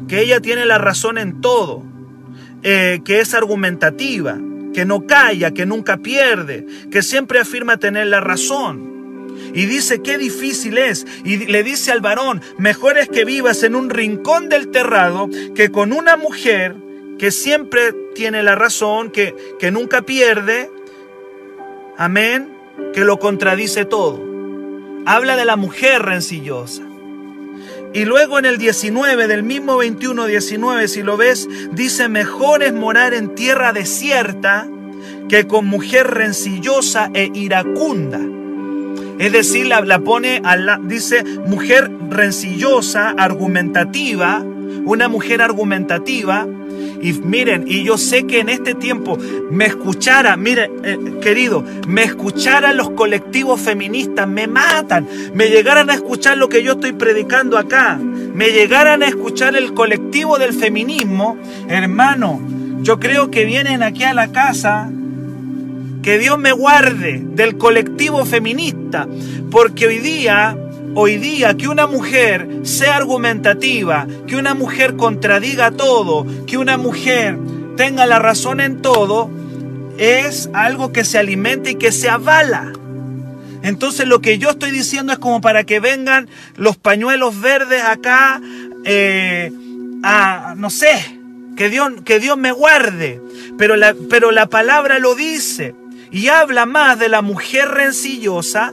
que 0.09 0.21
ella 0.21 0.41
tiene 0.41 0.65
la 0.65 0.79
razón 0.79 1.17
en 1.17 1.39
todo, 1.39 1.83
eh, 2.63 2.99
que 3.05 3.21
es 3.21 3.33
argumentativa, 3.33 4.37
que 4.73 4.83
no 4.83 5.07
calla, 5.07 5.51
que 5.51 5.65
nunca 5.65 5.97
pierde, 5.97 6.65
que 6.91 7.01
siempre 7.01 7.39
afirma 7.39 7.77
tener 7.77 8.07
la 8.07 8.19
razón. 8.19 8.94
Y 9.53 9.65
dice 9.65 10.01
qué 10.01 10.17
difícil 10.17 10.77
es. 10.77 11.05
Y 11.23 11.45
le 11.45 11.63
dice 11.63 11.91
al 11.91 12.01
varón, 12.01 12.41
mejor 12.57 12.97
es 12.97 13.09
que 13.09 13.25
vivas 13.25 13.63
en 13.63 13.75
un 13.75 13.89
rincón 13.89 14.49
del 14.49 14.69
terrado 14.71 15.29
que 15.55 15.71
con 15.71 15.93
una 15.93 16.17
mujer 16.17 16.75
que 17.17 17.31
siempre 17.31 17.93
tiene 18.13 18.43
la 18.43 18.55
razón, 18.55 19.11
que, 19.11 19.35
que 19.59 19.71
nunca 19.71 20.01
pierde, 20.01 20.69
amén, 21.97 22.55
que 22.93 23.01
lo 23.01 23.19
contradice 23.19 23.85
todo. 23.85 24.23
Habla 25.05 25.35
de 25.35 25.45
la 25.45 25.55
mujer 25.55 26.01
rencillosa. 26.01 26.83
Y 27.93 28.03
luego 28.03 28.39
en 28.39 28.45
el 28.45 28.57
19, 28.57 29.27
del 29.27 29.43
mismo 29.43 29.81
21-19, 29.81 30.87
si 30.87 31.01
lo 31.01 31.15
ves, 31.15 31.47
dice, 31.71 32.09
mejor 32.09 32.61
es 32.61 32.73
morar 32.73 33.13
en 33.13 33.35
tierra 33.35 33.71
desierta 33.71 34.67
que 35.29 35.47
con 35.47 35.65
mujer 35.65 36.07
rencillosa 36.07 37.09
e 37.13 37.31
iracunda. 37.33 38.19
Es 39.19 39.31
decir, 39.31 39.67
la, 39.67 39.99
pone, 39.99 40.41
a 40.43 40.55
la, 40.55 40.79
dice, 40.81 41.23
mujer 41.23 41.89
rencillosa, 42.09 43.11
argumentativa, 43.17 44.43
una 44.85 45.07
mujer 45.07 45.41
argumentativa, 45.41 46.45
y 47.01 47.13
miren, 47.13 47.65
y 47.67 47.83
yo 47.83 47.97
sé 47.97 48.25
que 48.25 48.39
en 48.39 48.49
este 48.49 48.73
tiempo 48.73 49.17
me 49.51 49.65
escuchara, 49.65 50.35
miren, 50.37 50.71
eh, 50.83 50.97
querido, 51.21 51.63
me 51.87 52.03
escucharan 52.03 52.77
los 52.77 52.91
colectivos 52.91 53.61
feministas, 53.61 54.27
me 54.27 54.47
matan, 54.47 55.07
me 55.33 55.49
llegaran 55.49 55.89
a 55.89 55.93
escuchar 55.93 56.37
lo 56.37 56.49
que 56.49 56.63
yo 56.63 56.73
estoy 56.73 56.93
predicando 56.93 57.57
acá, 57.57 57.97
me 57.97 58.49
llegaran 58.49 59.03
a 59.03 59.07
escuchar 59.07 59.55
el 59.55 59.73
colectivo 59.73 60.37
del 60.39 60.53
feminismo, 60.53 61.37
hermano, 61.67 62.41
yo 62.81 62.99
creo 62.99 63.31
que 63.31 63.45
vienen 63.45 63.83
aquí 63.83 64.03
a 64.03 64.13
la 64.13 64.31
casa 64.31 64.89
que 66.05 66.19
Dios 66.19 66.37
me 66.37 66.51
guarde 66.51 67.19
del 67.19 67.57
colectivo 67.57 68.25
feminista, 68.25 69.07
porque 69.49 69.87
hoy 69.87 69.97
día 69.97 70.55
hoy 70.93 71.17
día 71.17 71.57
que 71.57 71.67
una 71.67 71.87
mujer 71.87 72.59
sea 72.61 72.97
argumentativa, 72.97 74.05
que 74.27 74.35
una 74.35 74.53
mujer 74.53 74.97
contradiga 74.97 75.71
todo, 75.71 76.27
que 76.45 76.59
una 76.59 76.77
mujer 76.77 77.39
tenga 77.75 78.05
la 78.05 78.19
razón 78.19 78.59
en 78.59 78.83
todo, 78.83 79.31
es 79.97 80.47
algo 80.53 80.93
que 80.93 81.03
se 81.03 81.17
alimenta 81.17 81.71
y 81.71 81.75
que 81.75 81.91
se 81.91 82.07
avala. 82.07 82.71
Entonces 83.63 84.07
lo 84.07 84.21
que 84.21 84.37
yo 84.37 84.51
estoy 84.51 84.69
diciendo 84.69 85.11
es 85.11 85.17
como 85.17 85.41
para 85.41 85.63
que 85.63 85.79
vengan 85.79 86.29
los 86.55 86.77
pañuelos 86.77 87.41
verdes 87.41 87.81
acá, 87.81 88.39
eh, 88.83 89.51
a, 90.03 90.53
no 90.55 90.69
sé, 90.69 91.19
que 91.57 91.71
Dios, 91.71 91.93
que 92.05 92.19
Dios 92.19 92.37
me 92.37 92.51
guarde. 92.51 93.19
Pero 93.57 93.75
la, 93.75 93.95
pero 94.07 94.29
la 94.29 94.45
palabra 94.45 94.99
lo 94.99 95.15
dice 95.15 95.73
y 96.15 96.29
habla 96.29 96.65
más 96.65 96.97
de 96.97 97.09
la 97.09 97.21
mujer 97.21 97.67
rencillosa 97.67 98.71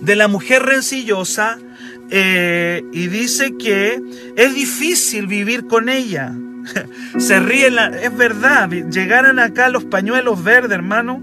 de 0.00 0.16
la 0.16 0.28
mujer 0.28 0.62
rencillosa 0.62 1.58
eh, 2.10 2.82
y 2.92 3.08
dice 3.08 3.56
que 3.58 4.00
es 4.36 4.54
difícil 4.54 5.26
vivir 5.26 5.66
con 5.66 5.88
ella. 5.88 6.32
Se 7.18 7.40
ríen, 7.40 7.74
es 8.02 8.16
verdad, 8.16 8.70
llegaron 8.70 9.38
acá 9.38 9.68
los 9.68 9.84
pañuelos 9.84 10.42
verdes, 10.42 10.72
hermano, 10.72 11.22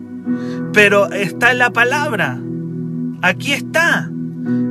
pero 0.74 1.12
está 1.12 1.52
en 1.52 1.60
la 1.60 1.72
palabra. 1.72 2.40
Aquí 3.22 3.54
está, 3.54 4.10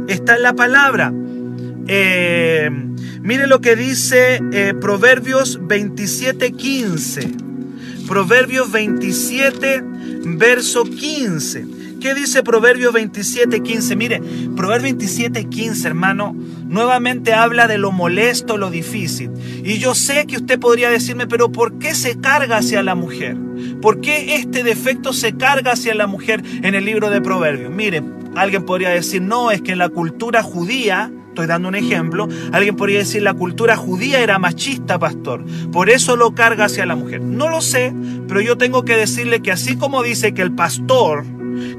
está 0.09 0.37
en 0.37 0.43
la 0.43 0.54
palabra. 0.54 1.12
Eh, 1.87 2.71
mire 3.21 3.47
lo 3.47 3.61
que 3.61 3.76
dice 3.76 4.40
eh, 4.52 4.75
Proverbios 4.81 5.61
27:15. 5.61 8.07
Proverbios 8.07 8.71
27, 8.71 9.83
verso 10.25 10.85
15. 10.85 11.66
¿Qué 12.00 12.14
dice 12.14 12.43
Proverbios 12.43 12.93
27, 12.93 13.62
15? 13.62 13.97
Mire, 13.97 14.21
Proverbios 14.54 14.83
27, 14.83 15.49
15, 15.49 15.88
hermano, 15.88 16.37
nuevamente 16.66 17.33
habla 17.33 17.66
de 17.66 17.78
lo 17.78 17.93
molesto, 17.93 18.59
lo 18.59 18.71
difícil. 18.71 19.31
Y 19.64 19.78
yo 19.78 19.95
sé 19.95 20.26
que 20.26 20.37
usted 20.37 20.59
podría 20.59 20.90
decirme, 20.90 21.26
pero 21.26 21.50
¿por 21.50 21.78
qué 21.78 21.95
se 21.95 22.21
carga 22.21 22.59
hacia 22.59 22.83
la 22.83 22.95
mujer? 22.95 23.37
¿Por 23.81 24.00
qué 24.00 24.35
este 24.35 24.62
defecto 24.62 25.12
se 25.12 25.37
carga 25.37 25.73
hacia 25.73 25.95
la 25.95 26.07
mujer 26.07 26.43
en 26.62 26.75
el 26.75 26.85
libro 26.85 27.09
de 27.09 27.23
Proverbios? 27.23 27.71
Mire, 27.73 28.02
alguien 28.35 28.66
podría 28.66 28.90
decir, 28.90 29.23
no, 29.23 29.50
es 29.50 29.62
que 29.62 29.73
en 29.73 29.78
la 29.78 29.88
cultura 29.88 30.43
judía, 30.43 31.11
estoy 31.35 31.47
dando 31.47 31.69
un 31.69 31.75
ejemplo, 31.75 32.29
alguien 32.53 32.76
podría 32.76 33.00
decir 33.00 33.23
la 33.23 33.35
cultura 33.35 33.76
judía 33.76 34.21
era 34.21 34.38
machista, 34.38 35.00
pastor, 35.00 35.45
por 35.73 35.91
eso 35.91 36.17
lo 36.17 36.33
carga 36.33 36.67
hacia 36.67 36.87
la 36.87 36.95
mujer. 36.95 37.21
No 37.21 37.49
lo 37.49 37.61
sé, 37.61 37.93
pero 38.29 38.41
yo 38.41 38.57
tengo 38.57 38.85
que 38.85 38.97
decirle 38.97 39.43
que 39.43 39.50
así 39.50 39.76
como 39.76 40.05
dice 40.05 40.33
que 40.33 40.43
el 40.43 40.53
pastor 40.53 41.25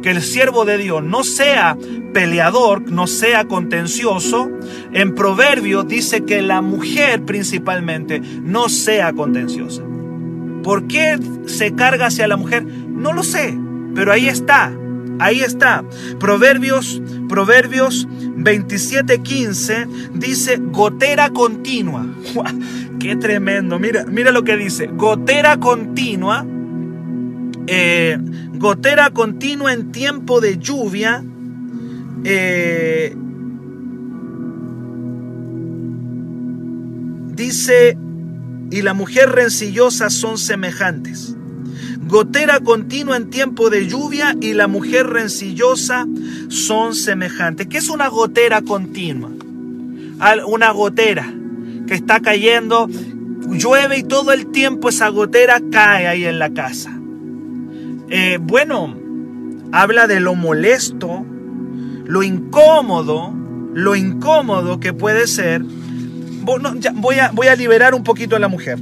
que 0.02 0.12
el 0.12 0.22
siervo 0.22 0.66
de 0.66 0.78
Dios 0.78 1.04
no 1.04 1.24
sea 1.24 1.78
peleador, 2.14 2.90
no 2.90 3.08
sea 3.08 3.46
contencioso. 3.46 4.50
En 4.94 5.16
Proverbio 5.16 5.84
dice 5.84 6.24
que 6.24 6.42
la 6.42 6.62
mujer 6.62 7.24
principalmente 7.24 8.20
no 8.20 8.70
sea 8.70 9.14
contenciosa. 9.14 9.84
¿Por 10.64 10.88
qué 10.88 11.20
se 11.46 11.76
carga 11.76 12.08
hacia 12.08 12.28
la 12.28 12.38
mujer? 12.38 12.66
No 12.66 13.14
lo 13.14 13.24
sé, 13.24 13.58
pero 13.94 14.12
ahí 14.12 14.28
está. 14.28 14.72
Ahí 15.20 15.42
está. 15.42 15.84
Proverbios, 16.20 17.02
Proverbios 17.30 18.08
27:15 18.10 19.88
dice 20.14 20.58
gotera 20.58 21.30
continua. 21.30 22.06
¡Qué 23.00 23.16
tremendo! 23.16 23.80
Mira, 23.80 24.06
mira 24.06 24.32
lo 24.32 24.44
que 24.44 24.58
dice. 24.58 24.88
Gotera 24.88 25.60
continua. 25.60 26.46
Eh, 27.68 28.18
gotera 28.54 29.10
continua 29.10 29.74
en 29.74 29.92
tiempo 29.92 30.40
de 30.40 30.60
lluvia, 30.60 31.24
eh, 32.24 33.16
dice, 37.34 37.98
y 38.72 38.82
la 38.82 38.94
mujer 38.94 39.30
rencillosa 39.30 40.10
son 40.10 40.38
semejantes. 40.38 41.36
Gotera 42.08 42.60
continua 42.60 43.18
en 43.18 43.32
tiempo 43.32 43.72
de 43.72 43.88
lluvia 43.88 44.36
y 44.40 44.54
la 44.54 44.68
mujer 44.68 45.08
rencillosa 45.08 46.06
son 46.50 46.94
semejantes. 46.94 47.66
¿Qué 47.66 47.80
es 47.80 47.90
una 47.90 48.10
gotera 48.10 48.62
continua? 48.62 49.32
Una 50.48 50.72
gotera 50.72 51.34
que 51.88 51.96
está 51.96 52.20
cayendo, 52.20 52.88
llueve 53.50 53.98
y 53.98 54.04
todo 54.04 54.34
el 54.34 54.52
tiempo 54.52 54.90
esa 54.90 55.10
gotera 55.10 55.60
cae 55.72 56.08
ahí 56.08 56.26
en 56.26 56.38
la 56.38 56.52
casa. 56.52 56.96
Eh, 58.10 58.38
bueno, 58.40 58.96
habla 59.72 60.06
de 60.06 60.20
lo 60.20 60.36
molesto, 60.36 61.26
lo 62.06 62.22
incómodo, 62.22 63.34
lo 63.74 63.96
incómodo 63.96 64.80
que 64.80 64.94
puede 64.94 65.26
ser. 65.26 65.64
voy, 66.44 67.20
a, 67.20 67.32
voy 67.32 67.48
a 67.48 67.56
liberar 67.56 67.96
un 67.96 68.04
poquito 68.04 68.36
a 68.36 68.40
la 68.40 68.48
mujer. 68.48 68.78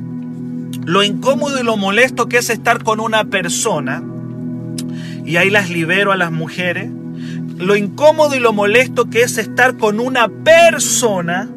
Lo 0.85 1.03
incómodo 1.03 1.59
y 1.59 1.63
lo 1.63 1.77
molesto 1.77 2.27
que 2.27 2.37
es 2.37 2.49
estar 2.49 2.83
con 2.83 2.99
una 2.99 3.25
persona, 3.25 4.03
y 5.25 5.37
ahí 5.37 5.49
las 5.49 5.69
libero 5.69 6.11
a 6.11 6.17
las 6.17 6.31
mujeres. 6.31 6.89
Lo 7.57 7.75
incómodo 7.75 8.35
y 8.35 8.39
lo 8.39 8.51
molesto 8.51 9.09
que 9.09 9.21
es 9.21 9.37
estar 9.37 9.77
con 9.77 9.99
una 9.99 10.27
persona 10.27 11.49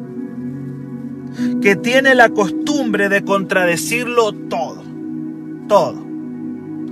que 1.61 1.75
tiene 1.75 2.15
la 2.15 2.29
costumbre 2.29 3.09
de 3.09 3.23
contradecirlo 3.23 4.31
todo. 4.31 4.83
Todo 5.67 6.07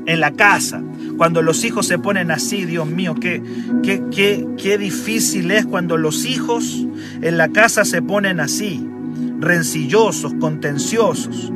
en 0.05 0.19
la 0.19 0.31
casa, 0.31 0.83
cuando 1.17 1.41
los 1.41 1.63
hijos 1.63 1.87
se 1.87 1.97
ponen 1.97 2.31
así, 2.31 2.65
Dios 2.65 2.87
mío, 2.87 3.15
qué, 3.19 3.41
qué, 3.83 4.03
qué, 4.11 4.47
qué 4.57 4.77
difícil 4.77 5.51
es 5.51 5.65
cuando 5.65 5.97
los 5.97 6.25
hijos 6.25 6.85
en 7.21 7.37
la 7.37 7.49
casa 7.49 7.85
se 7.85 8.01
ponen 8.01 8.39
así, 8.39 8.87
rencillosos, 9.39 10.33
contenciosos. 10.35 11.51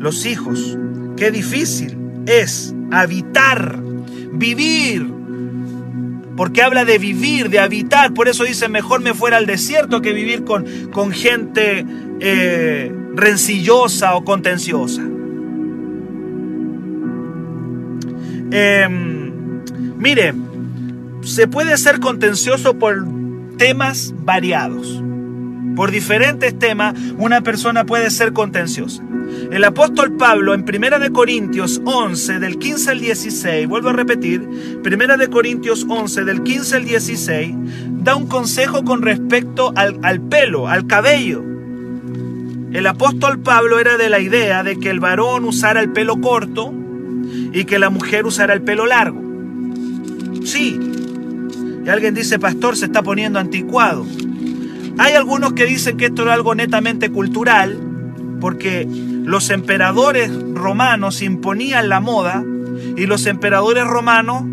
Los 0.00 0.24
hijos, 0.24 0.78
qué 1.18 1.30
difícil 1.30 1.96
es 2.26 2.74
habitar, 2.90 3.78
vivir, 4.32 5.06
porque 6.38 6.62
habla 6.62 6.86
de 6.86 6.96
vivir, 6.96 7.50
de 7.50 7.58
habitar, 7.58 8.14
por 8.14 8.26
eso 8.26 8.44
dice, 8.44 8.70
mejor 8.70 9.02
me 9.02 9.12
fuera 9.12 9.36
al 9.36 9.44
desierto 9.44 10.00
que 10.00 10.14
vivir 10.14 10.44
con, 10.44 10.64
con 10.90 11.12
gente 11.12 11.84
eh, 12.18 12.90
rencillosa 13.14 14.14
o 14.14 14.24
contenciosa. 14.24 15.02
Em, 18.52 19.62
mire, 19.98 20.32
se 21.22 21.46
puede 21.46 21.76
ser 21.76 22.00
contencioso 22.00 22.78
por 22.78 23.06
temas 23.58 24.14
variados. 24.24 25.02
Por 25.76 25.90
diferentes 25.90 26.58
temas, 26.58 26.94
una 27.18 27.42
persona 27.42 27.84
puede 27.84 28.10
ser 28.10 28.32
contenciosa. 28.32 29.02
El 29.50 29.64
apóstol 29.64 30.16
Pablo 30.16 30.54
en 30.54 30.62
1 30.62 30.98
de 30.98 31.10
Corintios 31.10 31.80
11 31.84 32.38
del 32.38 32.58
15 32.58 32.90
al 32.90 33.00
16, 33.00 33.66
vuelvo 33.66 33.88
a 33.88 33.92
repetir, 33.92 34.40
1 34.84 35.16
de 35.16 35.28
Corintios 35.28 35.86
11 35.88 36.24
del 36.24 36.42
15 36.42 36.76
al 36.76 36.84
16, 36.84 37.54
da 38.02 38.14
un 38.14 38.26
consejo 38.26 38.84
con 38.84 39.02
respecto 39.02 39.72
al, 39.74 39.98
al 40.02 40.20
pelo, 40.20 40.68
al 40.68 40.86
cabello. 40.86 41.42
El 42.72 42.86
apóstol 42.86 43.40
Pablo 43.40 43.80
era 43.80 43.96
de 43.96 44.08
la 44.08 44.20
idea 44.20 44.62
de 44.62 44.78
que 44.78 44.90
el 44.90 45.00
varón 45.00 45.44
usara 45.44 45.80
el 45.80 45.90
pelo 45.90 46.20
corto 46.20 46.72
y 47.52 47.64
que 47.64 47.80
la 47.80 47.90
mujer 47.90 48.26
usara 48.26 48.54
el 48.54 48.62
pelo 48.62 48.86
largo. 48.86 49.20
Sí. 50.44 50.78
Y 51.84 51.88
alguien 51.88 52.14
dice, 52.14 52.38
pastor, 52.38 52.76
se 52.76 52.86
está 52.86 53.02
poniendo 53.02 53.38
anticuado. 53.38 54.06
Hay 54.98 55.14
algunos 55.14 55.54
que 55.54 55.66
dicen 55.66 55.96
que 55.96 56.06
esto 56.06 56.22
era 56.22 56.34
algo 56.34 56.54
netamente 56.54 57.10
cultural, 57.10 57.78
porque 58.40 58.86
los 59.24 59.50
emperadores 59.50 60.30
romanos 60.54 61.22
imponían 61.22 61.88
la 61.88 62.00
moda 62.00 62.44
y 62.96 63.06
los 63.06 63.26
emperadores 63.26 63.84
romanos, 63.84 64.44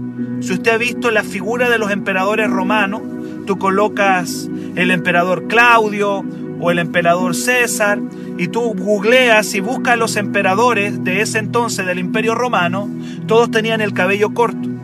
si 0.42 0.54
usted 0.54 0.72
ha 0.72 0.78
visto 0.78 1.12
la 1.12 1.24
figura 1.24 1.70
de 1.70 1.78
los 1.78 1.92
emperadores 1.92 2.50
romanos, 2.50 3.02
tú 3.46 3.58
colocas 3.58 4.50
el 4.76 4.92
emperador 4.92 5.48
Claudio 5.48 6.24
o 6.60 6.72
el 6.72 6.80
emperador 6.80 7.36
César 7.36 8.00
y 8.38 8.48
tú 8.48 8.74
googleas 8.76 9.54
y 9.56 9.60
buscas 9.60 9.98
los 9.98 10.16
emperadores 10.16 11.04
de 11.04 11.22
ese 11.22 11.40
entonces 11.40 11.86
del 11.86 12.00
imperio 12.00 12.36
romano, 12.36 12.90
todos 13.26 13.50
tenían 13.50 13.82
el 13.82 13.94
cabello 13.94 14.34
corto. 14.34 14.77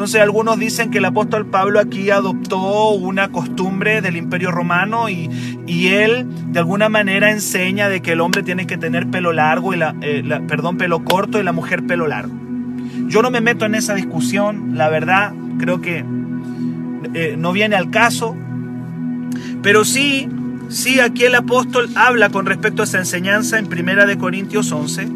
Entonces 0.00 0.22
algunos 0.22 0.58
dicen 0.58 0.90
que 0.90 0.96
el 0.96 1.04
apóstol 1.04 1.44
Pablo 1.44 1.78
aquí 1.78 2.08
adoptó 2.08 2.92
una 2.92 3.30
costumbre 3.30 4.00
del 4.00 4.16
imperio 4.16 4.50
romano 4.50 5.10
y, 5.10 5.28
él 5.88 6.26
de 6.46 6.58
alguna 6.58 6.88
manera 6.88 7.30
enseña 7.30 7.90
de 7.90 8.00
que 8.00 8.12
el 8.12 8.22
hombre 8.22 8.42
tiene 8.42 8.66
que 8.66 8.78
tener 8.78 9.10
pelo 9.10 9.34
largo 9.34 9.74
y 9.74 9.76
la, 9.76 9.94
eh, 10.00 10.22
perdón, 10.48 10.78
pelo 10.78 11.04
corto 11.04 11.38
y 11.38 11.42
la 11.42 11.52
mujer 11.52 11.86
pelo 11.86 12.06
largo. 12.06 12.32
Yo 13.08 13.20
no 13.20 13.30
me 13.30 13.42
meto 13.42 13.66
en 13.66 13.74
esa 13.74 13.92
discusión, 13.94 14.78
la 14.78 14.88
verdad, 14.88 15.34
creo 15.58 15.82
que 15.82 16.02
eh, 17.12 17.34
no 17.36 17.52
viene 17.52 17.76
al 17.76 17.90
caso, 17.90 18.34
pero 19.60 19.84
sí 19.84 20.30
Sí, 20.70 21.00
aquí 21.00 21.24
el 21.24 21.34
apóstol 21.34 21.90
habla 21.96 22.30
con 22.30 22.46
respecto 22.46 22.82
a 22.82 22.84
esa 22.84 22.98
enseñanza 22.98 23.58
en 23.58 23.66
Primera 23.66 24.06
de 24.06 24.16
Corintios 24.16 24.70
11. 24.70 25.08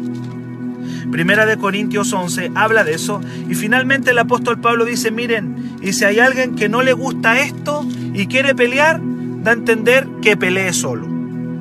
Primera 1.11 1.45
de 1.45 1.57
Corintios 1.57 2.11
11 2.11 2.51
habla 2.55 2.83
de 2.83 2.93
eso. 2.93 3.21
Y 3.49 3.55
finalmente 3.55 4.11
el 4.11 4.19
apóstol 4.19 4.59
Pablo 4.59 4.85
dice, 4.85 5.11
miren, 5.11 5.77
y 5.81 5.93
si 5.93 6.05
hay 6.05 6.19
alguien 6.19 6.55
que 6.55 6.69
no 6.69 6.81
le 6.81 6.93
gusta 6.93 7.39
esto 7.39 7.85
y 8.13 8.27
quiere 8.27 8.55
pelear, 8.55 8.99
da 9.43 9.51
a 9.51 9.53
entender 9.53 10.07
que 10.21 10.35
pelee 10.35 10.73
solo. 10.73 11.07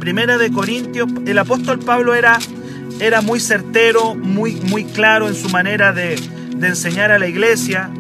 Primera 0.01 0.39
de 0.39 0.51
Corintios, 0.51 1.09
el 1.27 1.39
apóstol 1.39 1.79
Pablo 1.79 2.15
era, 2.15 2.39
era 3.01 3.21
muy 3.21 3.41
certero, 3.41 4.15
muy, 4.15 4.57
muy 4.57 4.85
claro 4.85 5.29
en 5.29 5.35
su 5.35 5.49
manera 5.51 5.93
de, 5.93 6.17
de 6.57 6.69
enseñar 6.69 7.11
a 7.11 7.19
la 7.19 7.29
iglesia. 7.29 7.91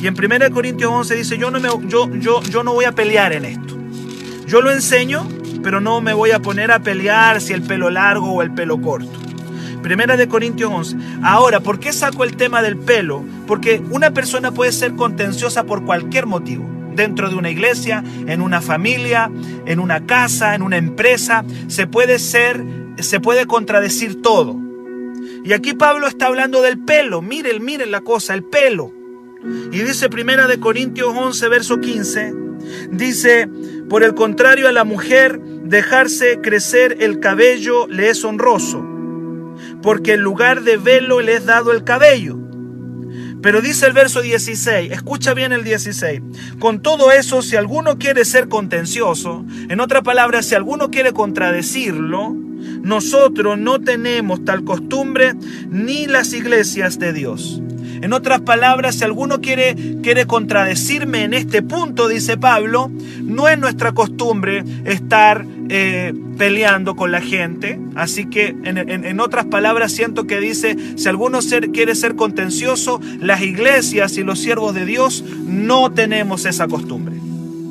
Y 0.00 0.06
en 0.06 0.14
Primera 0.14 0.46
de 0.46 0.52
Corintios 0.52 0.90
11 0.90 1.14
dice, 1.14 1.38
yo 1.38 1.50
no, 1.50 1.60
me, 1.60 1.68
yo, 1.88 2.12
yo, 2.14 2.42
yo 2.42 2.62
no 2.62 2.74
voy 2.74 2.84
a 2.84 2.92
pelear 2.92 3.32
en 3.32 3.44
esto. 3.44 3.76
Yo 4.46 4.60
lo 4.60 4.72
enseño, 4.72 5.26
pero 5.62 5.80
no 5.80 6.00
me 6.00 6.12
voy 6.12 6.32
a 6.32 6.40
poner 6.40 6.72
a 6.72 6.80
pelear 6.80 7.40
si 7.40 7.52
el 7.52 7.62
pelo 7.62 7.90
largo 7.90 8.32
o 8.32 8.42
el 8.42 8.52
pelo 8.52 8.80
corto. 8.80 9.10
Primera 9.82 10.16
de 10.16 10.28
Corintios 10.28 10.70
11. 10.72 10.96
Ahora, 11.22 11.60
¿por 11.60 11.78
qué 11.80 11.92
saco 11.92 12.24
el 12.24 12.36
tema 12.36 12.62
del 12.62 12.76
pelo? 12.78 13.24
Porque 13.46 13.82
una 13.90 14.12
persona 14.12 14.52
puede 14.52 14.72
ser 14.72 14.94
contenciosa 14.94 15.64
por 15.64 15.84
cualquier 15.84 16.26
motivo. 16.26 16.68
dentro 16.94 17.30
de 17.30 17.36
una 17.36 17.48
iglesia, 17.48 18.04
en 18.26 18.42
una 18.42 18.60
familia, 18.60 19.30
en 19.64 19.80
una 19.80 20.04
casa, 20.04 20.54
en 20.54 20.60
una 20.60 20.76
empresa. 20.76 21.42
Se 21.68 21.86
puede 21.86 22.18
ser, 22.18 22.62
se 22.98 23.18
puede 23.18 23.46
contradecir 23.46 24.20
todo. 24.20 24.58
Y 25.42 25.54
aquí 25.54 25.72
Pablo 25.72 26.06
está 26.06 26.26
hablando 26.26 26.60
del 26.60 26.78
pelo. 26.78 27.22
Miren, 27.22 27.64
miren 27.64 27.90
la 27.90 28.02
cosa, 28.02 28.34
el 28.34 28.44
pelo. 28.44 28.92
Y 29.72 29.78
dice 29.80 30.08
Primera 30.08 30.46
de 30.46 30.60
Corintios 30.60 31.12
11, 31.16 31.48
verso 31.48 31.80
15, 31.80 32.34
dice, 32.90 33.48
por 33.88 34.04
el 34.04 34.14
contrario 34.14 34.68
a 34.68 34.72
la 34.72 34.84
mujer, 34.84 35.40
dejarse 35.40 36.40
crecer 36.40 36.98
el 37.00 37.18
cabello 37.18 37.88
le 37.88 38.10
es 38.10 38.24
honroso, 38.24 38.84
porque 39.82 40.14
en 40.14 40.20
lugar 40.20 40.62
de 40.62 40.76
velo 40.76 41.20
le 41.20 41.34
es 41.34 41.46
dado 41.46 41.72
el 41.72 41.84
cabello. 41.84 42.38
Pero 43.42 43.60
dice 43.60 43.86
el 43.86 43.92
verso 43.92 44.22
16, 44.22 44.92
escucha 44.92 45.34
bien 45.34 45.52
el 45.52 45.64
16, 45.64 46.22
con 46.60 46.80
todo 46.80 47.10
eso, 47.10 47.42
si 47.42 47.56
alguno 47.56 47.98
quiere 47.98 48.24
ser 48.24 48.48
contencioso, 48.48 49.44
en 49.68 49.80
otra 49.80 50.02
palabra, 50.02 50.44
si 50.44 50.54
alguno 50.54 50.90
quiere 50.90 51.12
contradecirlo, 51.12 52.36
nosotros 52.82 53.58
no 53.58 53.80
tenemos 53.80 54.44
tal 54.44 54.62
costumbre 54.62 55.34
ni 55.68 56.06
las 56.06 56.32
iglesias 56.32 57.00
de 57.00 57.12
Dios. 57.12 57.60
En 58.02 58.12
otras 58.12 58.40
palabras, 58.40 58.96
si 58.96 59.04
alguno 59.04 59.40
quiere, 59.40 59.76
quiere 60.02 60.26
contradecirme 60.26 61.22
en 61.22 61.34
este 61.34 61.62
punto, 61.62 62.08
dice 62.08 62.36
Pablo, 62.36 62.90
no 63.22 63.48
es 63.48 63.56
nuestra 63.60 63.92
costumbre 63.92 64.64
estar 64.84 65.46
eh, 65.68 66.12
peleando 66.36 66.96
con 66.96 67.12
la 67.12 67.20
gente. 67.20 67.78
Así 67.94 68.26
que, 68.26 68.56
en, 68.64 69.20
otras 69.20 69.46
palabras, 69.46 69.92
siento 69.92 70.26
que 70.26 70.40
dice, 70.40 70.76
si 70.96 71.08
alguno 71.08 71.38
quiere 71.72 71.94
ser 71.94 72.16
contencioso, 72.16 73.00
las 73.20 73.40
iglesias 73.40 74.16
y 74.16 74.24
los 74.24 74.40
siervos 74.40 74.74
de 74.74 74.84
Dios 74.84 75.24
no 75.46 75.92
tenemos 75.92 76.44
esa 76.44 76.66
costumbre 76.66 77.14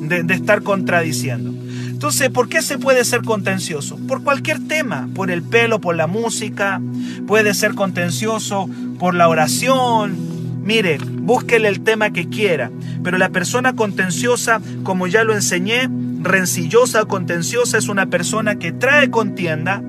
de, 0.00 0.22
de 0.22 0.34
estar 0.34 0.62
contradiciendo. 0.62 1.61
Entonces, 2.02 2.30
¿por 2.30 2.48
qué 2.48 2.62
se 2.62 2.78
puede 2.78 3.04
ser 3.04 3.22
contencioso? 3.22 3.96
Por 4.08 4.24
cualquier 4.24 4.66
tema, 4.66 5.08
por 5.14 5.30
el 5.30 5.40
pelo, 5.40 5.80
por 5.80 5.94
la 5.94 6.08
música, 6.08 6.80
puede 7.28 7.54
ser 7.54 7.76
contencioso 7.76 8.68
por 8.98 9.14
la 9.14 9.28
oración. 9.28 10.16
Mire, 10.64 10.98
búsquele 10.98 11.68
el 11.68 11.82
tema 11.82 12.10
que 12.10 12.28
quiera, 12.28 12.72
pero 13.04 13.18
la 13.18 13.28
persona 13.28 13.76
contenciosa, 13.76 14.60
como 14.82 15.06
ya 15.06 15.22
lo 15.22 15.32
enseñé, 15.32 15.88
rencillosa 16.22 17.02
o 17.02 17.06
contenciosa 17.06 17.78
es 17.78 17.88
una 17.88 18.06
persona 18.06 18.56
que 18.56 18.72
trae 18.72 19.08
contienda, 19.08 19.80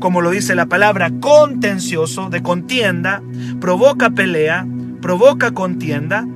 como 0.00 0.22
lo 0.22 0.30
dice 0.30 0.56
la 0.56 0.66
palabra 0.66 1.12
contencioso, 1.20 2.30
de 2.30 2.42
contienda, 2.42 3.22
provoca 3.60 4.10
pelea, 4.10 4.66
provoca 5.00 5.52
contienda, 5.52 6.26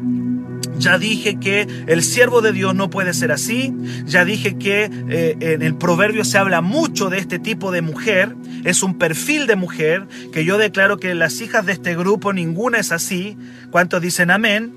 ya 0.79 0.99
dije 0.99 1.39
que 1.39 1.67
el 1.87 2.03
siervo 2.03 2.41
de 2.41 2.53
Dios 2.53 2.75
no 2.75 2.91
puede 2.91 3.15
ser 3.15 3.33
así. 3.33 3.73
Ya 4.07 4.25
dije 4.25 4.59
que 4.59 4.91
eh, 5.09 5.37
en 5.41 5.63
el 5.63 5.77
proverbio 5.77 6.25
se 6.25 6.39
habla 6.39 6.61
mucho 6.61 7.11
de 7.11 7.19
este 7.19 7.39
tipo 7.39 7.71
de 7.71 7.83
mujer. 7.83 8.35
Es 8.65 8.83
un 8.83 8.99
perfil 8.99 9.47
de 9.47 9.57
mujer 9.57 10.07
que 10.33 10.45
yo 10.45 10.59
declaro 10.59 10.99
que 10.99 11.15
las 11.15 11.41
hijas 11.41 11.67
de 11.67 11.73
este 11.73 11.97
grupo 11.97 12.33
ninguna 12.33 12.79
es 12.79 12.93
así. 12.93 13.37
¿Cuántos 13.71 14.01
dicen 14.01 14.31
amén? 14.31 14.75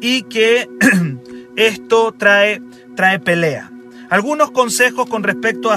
Y 0.00 0.22
que 0.22 0.68
esto 1.56 2.12
trae, 2.16 2.62
trae 2.94 3.18
pelea. 3.18 3.70
Algunos 4.10 4.50
consejos 4.50 5.08
con 5.08 5.22
respecto 5.22 5.70
a, 5.70 5.76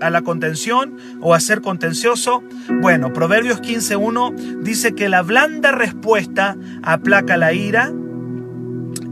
a 0.00 0.10
la 0.10 0.22
contención 0.22 0.96
o 1.20 1.34
a 1.34 1.40
ser 1.40 1.60
contencioso. 1.60 2.44
Bueno, 2.80 3.12
Proverbios 3.12 3.60
15.1 3.60 4.62
dice 4.62 4.94
que 4.94 5.08
la 5.08 5.22
blanda 5.22 5.72
respuesta 5.72 6.56
aplaca 6.84 7.36
la 7.36 7.52
ira 7.52 7.92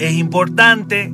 es 0.02 0.14
importante 0.14 1.12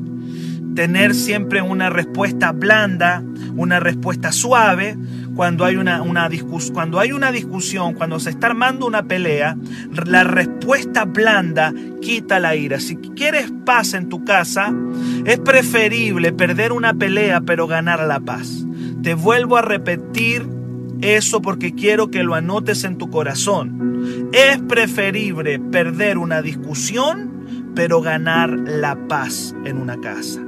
tener 0.75 1.15
siempre 1.15 1.61
una 1.61 1.91
respuesta 1.91 2.53
blanda, 2.53 3.23
una 3.57 3.81
respuesta 3.81 4.33
suave. 4.33 4.97
Cuando 5.35 5.65
hay 5.65 5.77
una, 5.77 6.03
una 6.03 6.29
cuando 6.73 6.99
hay 6.99 7.13
una 7.13 7.31
discusión, 7.31 7.95
cuando 7.95 8.19
se 8.19 8.31
está 8.31 8.49
armando 8.49 8.87
una 8.87 9.05
pelea, 9.05 9.57
la 10.07 10.25
respuesta 10.25 11.05
blanda 11.05 11.73
quita 12.01 12.41
la 12.41 12.57
ira. 12.57 12.81
Si 12.81 12.97
quieres 12.97 13.53
paz 13.65 13.95
en 13.95 14.09
tu 14.09 14.25
casa, 14.25 14.75
es 15.25 15.39
preferible 15.39 16.33
perder 16.33 16.73
una 16.73 16.95
pelea 16.95 17.41
pero 17.41 17.67
ganar 17.67 18.01
la 18.07 18.21
paz. 18.21 18.65
Te 19.03 19.15
vuelvo 19.15 19.57
a 19.57 19.63
repetir 19.63 20.47
eso 21.03 21.43
porque 21.43 21.75
quiero 21.75 22.11
que 22.11 22.23
lo 22.23 22.35
anotes 22.35 22.85
en 22.85 22.99
tu 22.99 23.11
corazón. 23.11 24.31
Es 24.33 24.59
preferible 24.61 25.59
perder 25.59 26.19
una 26.19 26.43
discusión 26.43 27.38
pero 27.79 28.01
ganar 28.01 28.51
la 28.51 29.07
paz 29.07 29.55
en 29.65 29.79
una 29.79 30.01
casa. 30.01 30.41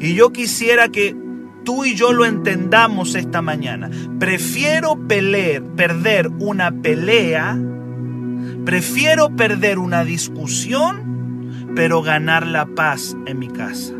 Y 0.00 0.12
yo 0.12 0.34
quisiera 0.34 0.90
que 0.90 1.16
tú 1.64 1.86
y 1.86 1.94
yo 1.94 2.12
lo 2.12 2.26
entendamos 2.26 3.14
esta 3.14 3.40
mañana. 3.40 3.88
Prefiero 4.18 4.98
pelear, 5.08 5.62
perder 5.62 6.28
una 6.40 6.72
pelea, 6.72 7.58
prefiero 8.66 9.34
perder 9.34 9.78
una 9.78 10.04
discusión, 10.04 11.72
pero 11.74 12.02
ganar 12.02 12.46
la 12.46 12.66
paz 12.66 13.16
en 13.24 13.38
mi 13.38 13.48
casa. 13.48 13.94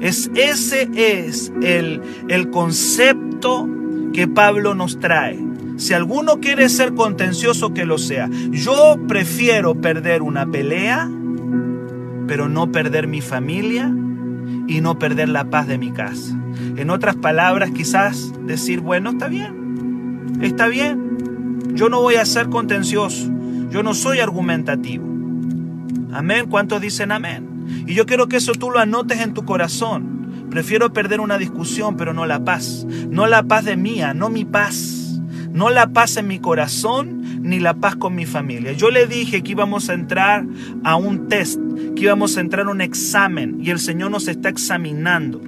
Es, 0.00 0.30
ese 0.34 0.88
es 0.94 1.52
el, 1.60 2.00
el 2.30 2.48
concepto 2.48 3.68
que 4.14 4.26
Pablo 4.26 4.74
nos 4.74 4.98
trae. 4.98 5.38
Si 5.76 5.92
alguno 5.92 6.40
quiere 6.40 6.70
ser 6.70 6.94
contencioso, 6.94 7.74
que 7.74 7.84
lo 7.84 7.98
sea. 7.98 8.30
Yo 8.50 8.96
prefiero 9.06 9.74
perder 9.74 10.22
una 10.22 10.46
pelea 10.46 11.10
pero 12.28 12.48
no 12.48 12.70
perder 12.70 13.08
mi 13.08 13.20
familia 13.20 13.92
y 14.68 14.80
no 14.80 14.98
perder 14.98 15.28
la 15.30 15.50
paz 15.50 15.66
de 15.66 15.78
mi 15.78 15.90
casa. 15.90 16.38
En 16.76 16.90
otras 16.90 17.16
palabras, 17.16 17.70
quizás 17.72 18.32
decir, 18.46 18.80
bueno, 18.80 19.10
está 19.10 19.26
bien, 19.26 20.38
está 20.40 20.68
bien, 20.68 21.58
yo 21.74 21.88
no 21.88 22.00
voy 22.00 22.14
a 22.16 22.24
ser 22.24 22.50
contencioso, 22.50 23.30
yo 23.70 23.82
no 23.82 23.94
soy 23.94 24.20
argumentativo. 24.20 25.06
Amén, 26.12 26.46
¿cuántos 26.48 26.80
dicen 26.80 27.12
amén? 27.12 27.84
Y 27.86 27.94
yo 27.94 28.06
quiero 28.06 28.28
que 28.28 28.36
eso 28.36 28.52
tú 28.52 28.70
lo 28.70 28.78
anotes 28.78 29.20
en 29.20 29.34
tu 29.34 29.44
corazón. 29.44 30.46
Prefiero 30.50 30.92
perder 30.92 31.20
una 31.20 31.36
discusión, 31.38 31.96
pero 31.96 32.14
no 32.14 32.24
la 32.26 32.44
paz. 32.44 32.86
No 33.10 33.26
la 33.26 33.42
paz 33.42 33.64
de 33.64 33.76
mía, 33.76 34.14
no 34.14 34.30
mi 34.30 34.44
paz. 34.44 35.20
No 35.52 35.70
la 35.70 35.88
paz 35.88 36.16
en 36.16 36.28
mi 36.28 36.38
corazón, 36.38 37.22
ni 37.48 37.58
la 37.58 37.74
paz 37.74 37.96
con 37.96 38.14
mi 38.14 38.26
familia. 38.26 38.72
Yo 38.72 38.90
le 38.90 39.06
dije 39.06 39.42
que 39.42 39.52
íbamos 39.52 39.88
a 39.88 39.94
entrar 39.94 40.44
a 40.84 40.96
un 40.96 41.28
test 41.28 41.58
que 41.96 42.02
íbamos 42.02 42.36
a 42.36 42.40
entrar 42.40 42.66
a 42.66 42.70
un 42.70 42.80
examen 42.80 43.58
y 43.62 43.70
el 43.70 43.78
Señor 43.78 44.10
nos 44.10 44.28
está 44.28 44.48
examinando. 44.48 45.40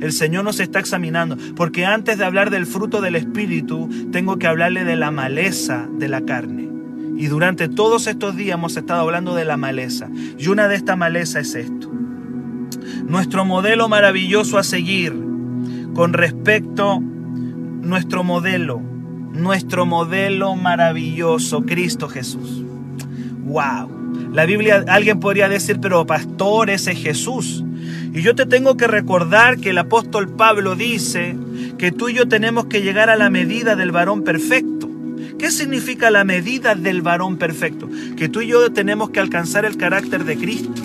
El 0.00 0.12
Señor 0.12 0.44
nos 0.44 0.60
está 0.60 0.78
examinando, 0.78 1.36
porque 1.56 1.86
antes 1.86 2.18
de 2.18 2.24
hablar 2.24 2.50
del 2.50 2.66
fruto 2.66 3.00
del 3.00 3.16
Espíritu, 3.16 3.88
tengo 4.12 4.38
que 4.38 4.46
hablarle 4.46 4.84
de 4.84 4.96
la 4.96 5.10
maleza 5.10 5.88
de 5.98 6.08
la 6.08 6.20
carne. 6.20 6.68
Y 7.16 7.26
durante 7.26 7.68
todos 7.68 8.06
estos 8.06 8.36
días 8.36 8.54
hemos 8.54 8.76
estado 8.76 9.00
hablando 9.00 9.34
de 9.34 9.44
la 9.44 9.56
maleza. 9.56 10.08
Y 10.38 10.48
una 10.48 10.68
de 10.68 10.76
estas 10.76 10.96
malezas 10.96 11.48
es 11.48 11.66
esto. 11.66 11.90
Nuestro 13.04 13.44
modelo 13.44 13.88
maravilloso 13.88 14.58
a 14.58 14.62
seguir 14.62 15.12
con 15.94 16.12
respecto, 16.12 17.00
nuestro 17.00 18.22
modelo, 18.22 18.80
nuestro 19.38 19.86
modelo 19.86 20.56
maravilloso, 20.56 21.62
Cristo 21.62 22.08
Jesús. 22.08 22.62
¡Wow! 23.44 23.98
La 24.32 24.44
Biblia, 24.44 24.84
alguien 24.88 25.20
podría 25.20 25.48
decir, 25.48 25.78
pero 25.80 26.06
pastor, 26.06 26.70
ese 26.70 26.92
es 26.92 26.98
Jesús. 26.98 27.64
Y 28.12 28.22
yo 28.22 28.34
te 28.34 28.46
tengo 28.46 28.76
que 28.76 28.86
recordar 28.86 29.58
que 29.58 29.70
el 29.70 29.78
apóstol 29.78 30.28
Pablo 30.28 30.74
dice 30.74 31.36
que 31.78 31.92
tú 31.92 32.08
y 32.08 32.14
yo 32.14 32.28
tenemos 32.28 32.66
que 32.66 32.82
llegar 32.82 33.10
a 33.10 33.16
la 33.16 33.30
medida 33.30 33.76
del 33.76 33.92
varón 33.92 34.24
perfecto. 34.24 34.88
¿Qué 35.38 35.50
significa 35.50 36.10
la 36.10 36.24
medida 36.24 36.74
del 36.74 37.00
varón 37.00 37.36
perfecto? 37.36 37.88
Que 38.16 38.28
tú 38.28 38.40
y 38.40 38.48
yo 38.48 38.72
tenemos 38.72 39.10
que 39.10 39.20
alcanzar 39.20 39.64
el 39.64 39.76
carácter 39.76 40.24
de 40.24 40.36
Cristo. 40.36 40.82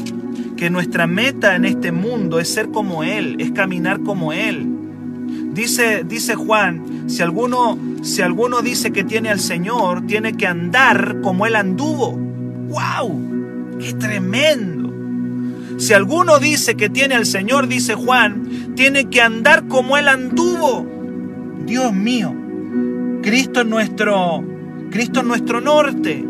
Que 0.55 0.69
nuestra 0.69 1.07
meta 1.07 1.55
en 1.55 1.65
este 1.65 1.91
mundo 1.91 2.39
es 2.39 2.53
ser 2.53 2.69
como 2.69 3.03
Él, 3.03 3.35
es 3.39 3.51
caminar 3.51 4.01
como 4.01 4.31
Él. 4.31 4.72
Dice, 5.53 6.03
dice 6.03 6.35
Juan, 6.35 7.09
si 7.09 7.21
alguno, 7.21 7.77
si 8.01 8.21
alguno 8.21 8.61
dice 8.61 8.91
que 8.91 9.03
tiene 9.03 9.29
al 9.29 9.39
Señor, 9.39 10.05
tiene 10.07 10.33
que 10.35 10.47
andar 10.47 11.21
como 11.21 11.45
Él 11.45 11.55
anduvo. 11.55 12.13
¡Wow! 12.13 13.77
¡Qué 13.79 13.93
tremendo! 13.93 14.91
Si 15.77 15.93
alguno 15.93 16.39
dice 16.39 16.75
que 16.75 16.89
tiene 16.89 17.15
al 17.15 17.25
Señor, 17.25 17.67
dice 17.67 17.93
Juan, 17.93 18.73
tiene 18.75 19.09
que 19.09 19.21
andar 19.21 19.67
como 19.67 19.97
Él 19.97 20.07
anduvo. 20.07 20.87
Dios 21.65 21.93
mío, 21.93 22.33
Cristo 23.21 23.61
es 23.61 23.67
nuestro, 23.67 24.43
Cristo 24.89 25.19
es 25.19 25.25
nuestro 25.25 25.61
norte. 25.61 26.25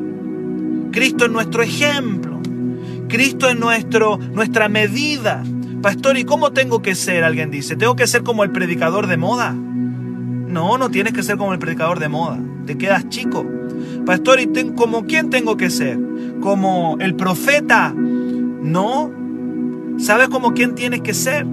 Cristo 0.92 1.26
es 1.26 1.32
nuestro 1.32 1.64
ejemplo. 1.64 2.42
Cristo 3.08 3.50
es 3.50 3.58
nuestro, 3.58 4.18
nuestra 4.18 4.70
medida. 4.70 5.44
Pastor, 5.84 6.18
¿y 6.18 6.24
cómo 6.24 6.52
tengo 6.52 6.82
que 6.82 6.96
ser? 6.96 7.24
Alguien 7.24 7.52
dice, 7.52 7.76
¿tengo 7.76 7.96
que 7.96 8.08
ser 8.08 8.24
como 8.24 8.44
el 8.44 8.52
predicador 8.52 9.06
de 9.06 9.18
moda? 9.18 9.52
No, 9.52 10.80
no 10.80 10.90
tienes 10.90 11.14
que 11.14 11.22
ser 11.22 11.38
como 11.38 11.54
el 11.54 11.60
predicador 11.60 12.00
de 12.00 12.10
moda. 12.10 12.40
Te 12.66 12.76
quedas 12.76 13.08
chico. 13.10 13.46
Pastor, 14.06 14.40
¿y 14.40 14.48
como 14.76 15.06
quién 15.06 15.30
tengo 15.30 15.58
que 15.58 15.70
ser? 15.70 16.00
¿Como 16.42 16.98
el 17.00 17.14
profeta? 17.16 17.94
No. 17.94 19.12
¿Sabes 20.00 20.30
como 20.30 20.56
quién 20.56 20.74
tienes 20.74 21.02
que 21.02 21.14
ser? 21.14 21.46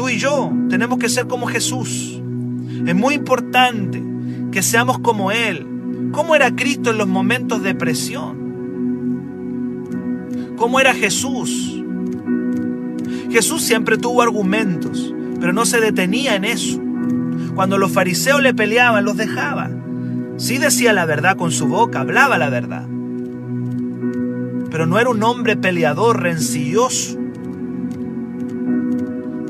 tú 0.00 0.08
y 0.08 0.16
yo 0.18 0.50
tenemos 0.70 0.98
que 0.98 1.08
ser 1.10 1.26
como 1.26 1.46
Jesús. 1.46 2.22
Es 2.86 2.94
muy 2.94 3.14
importante 3.14 4.02
que 4.50 4.62
seamos 4.62 4.98
como 5.00 5.30
Él. 5.30 5.66
¿Cómo 6.12 6.34
era 6.34 6.56
Cristo 6.56 6.90
en 6.90 6.96
los 6.96 7.06
momentos 7.06 7.62
de 7.62 7.74
presión? 7.74 8.40
¿Cómo 10.56 10.80
era 10.80 10.94
Jesús? 10.94 11.79
Jesús 13.30 13.62
siempre 13.62 13.96
tuvo 13.96 14.22
argumentos, 14.22 15.14
pero 15.40 15.52
no 15.52 15.64
se 15.64 15.80
detenía 15.80 16.34
en 16.34 16.44
eso. 16.44 16.80
Cuando 17.54 17.78
los 17.78 17.92
fariseos 17.92 18.42
le 18.42 18.54
peleaban, 18.54 19.04
los 19.04 19.16
dejaba. 19.16 19.70
Sí 20.36 20.58
decía 20.58 20.92
la 20.92 21.04
verdad 21.04 21.36
con 21.36 21.52
su 21.52 21.66
boca, 21.66 22.00
hablaba 22.00 22.38
la 22.38 22.48
verdad. 22.48 22.86
Pero 24.70 24.86
no 24.86 24.98
era 24.98 25.10
un 25.10 25.22
hombre 25.22 25.56
peleador, 25.56 26.22
rencilloso. 26.22 27.18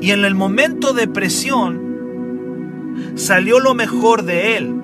Y 0.01 0.11
en 0.11 0.25
el 0.25 0.35
momento 0.35 0.93
de 0.93 1.07
presión 1.07 1.79
salió 3.15 3.59
lo 3.59 3.73
mejor 3.75 4.23
de 4.23 4.57
él. 4.57 4.75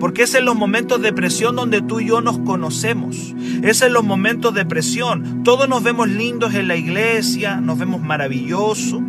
Porque 0.00 0.22
es 0.22 0.34
en 0.34 0.44
los 0.44 0.56
momentos 0.56 1.00
de 1.02 1.12
presión 1.12 1.56
donde 1.56 1.82
tú 1.82 2.00
y 2.00 2.06
yo 2.06 2.20
nos 2.20 2.38
conocemos. 2.38 3.34
Es 3.62 3.82
en 3.82 3.92
los 3.92 4.04
momentos 4.04 4.54
de 4.54 4.64
presión. 4.64 5.42
Todos 5.42 5.68
nos 5.68 5.82
vemos 5.82 6.08
lindos 6.08 6.54
en 6.54 6.68
la 6.68 6.76
iglesia, 6.76 7.60
nos 7.60 7.78
vemos 7.78 8.00
maravillosos, 8.00 9.00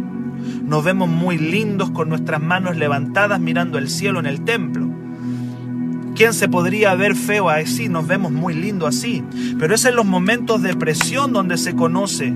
nos 0.63 0.83
vemos 0.83 1.09
muy 1.09 1.37
lindos 1.37 1.91
con 1.91 2.09
nuestras 2.09 2.41
manos 2.41 2.77
levantadas 2.77 3.39
mirando 3.39 3.77
el 3.77 3.89
cielo 3.89 4.19
en 4.19 4.25
el 4.25 4.43
templo. 4.43 4.89
¿Quién 6.15 6.33
se 6.33 6.49
podría 6.49 6.95
ver 6.95 7.15
feo 7.15 7.49
así? 7.49 7.87
Nos 7.87 8.05
vemos 8.05 8.31
muy 8.31 8.53
lindos 8.53 8.89
así. 8.89 9.23
Pero 9.57 9.73
es 9.73 9.85
en 9.85 9.95
los 9.95 10.05
momentos 10.05 10.61
de 10.61 10.75
presión 10.75 11.31
donde 11.31 11.57
se 11.57 11.75
conoce 11.75 12.33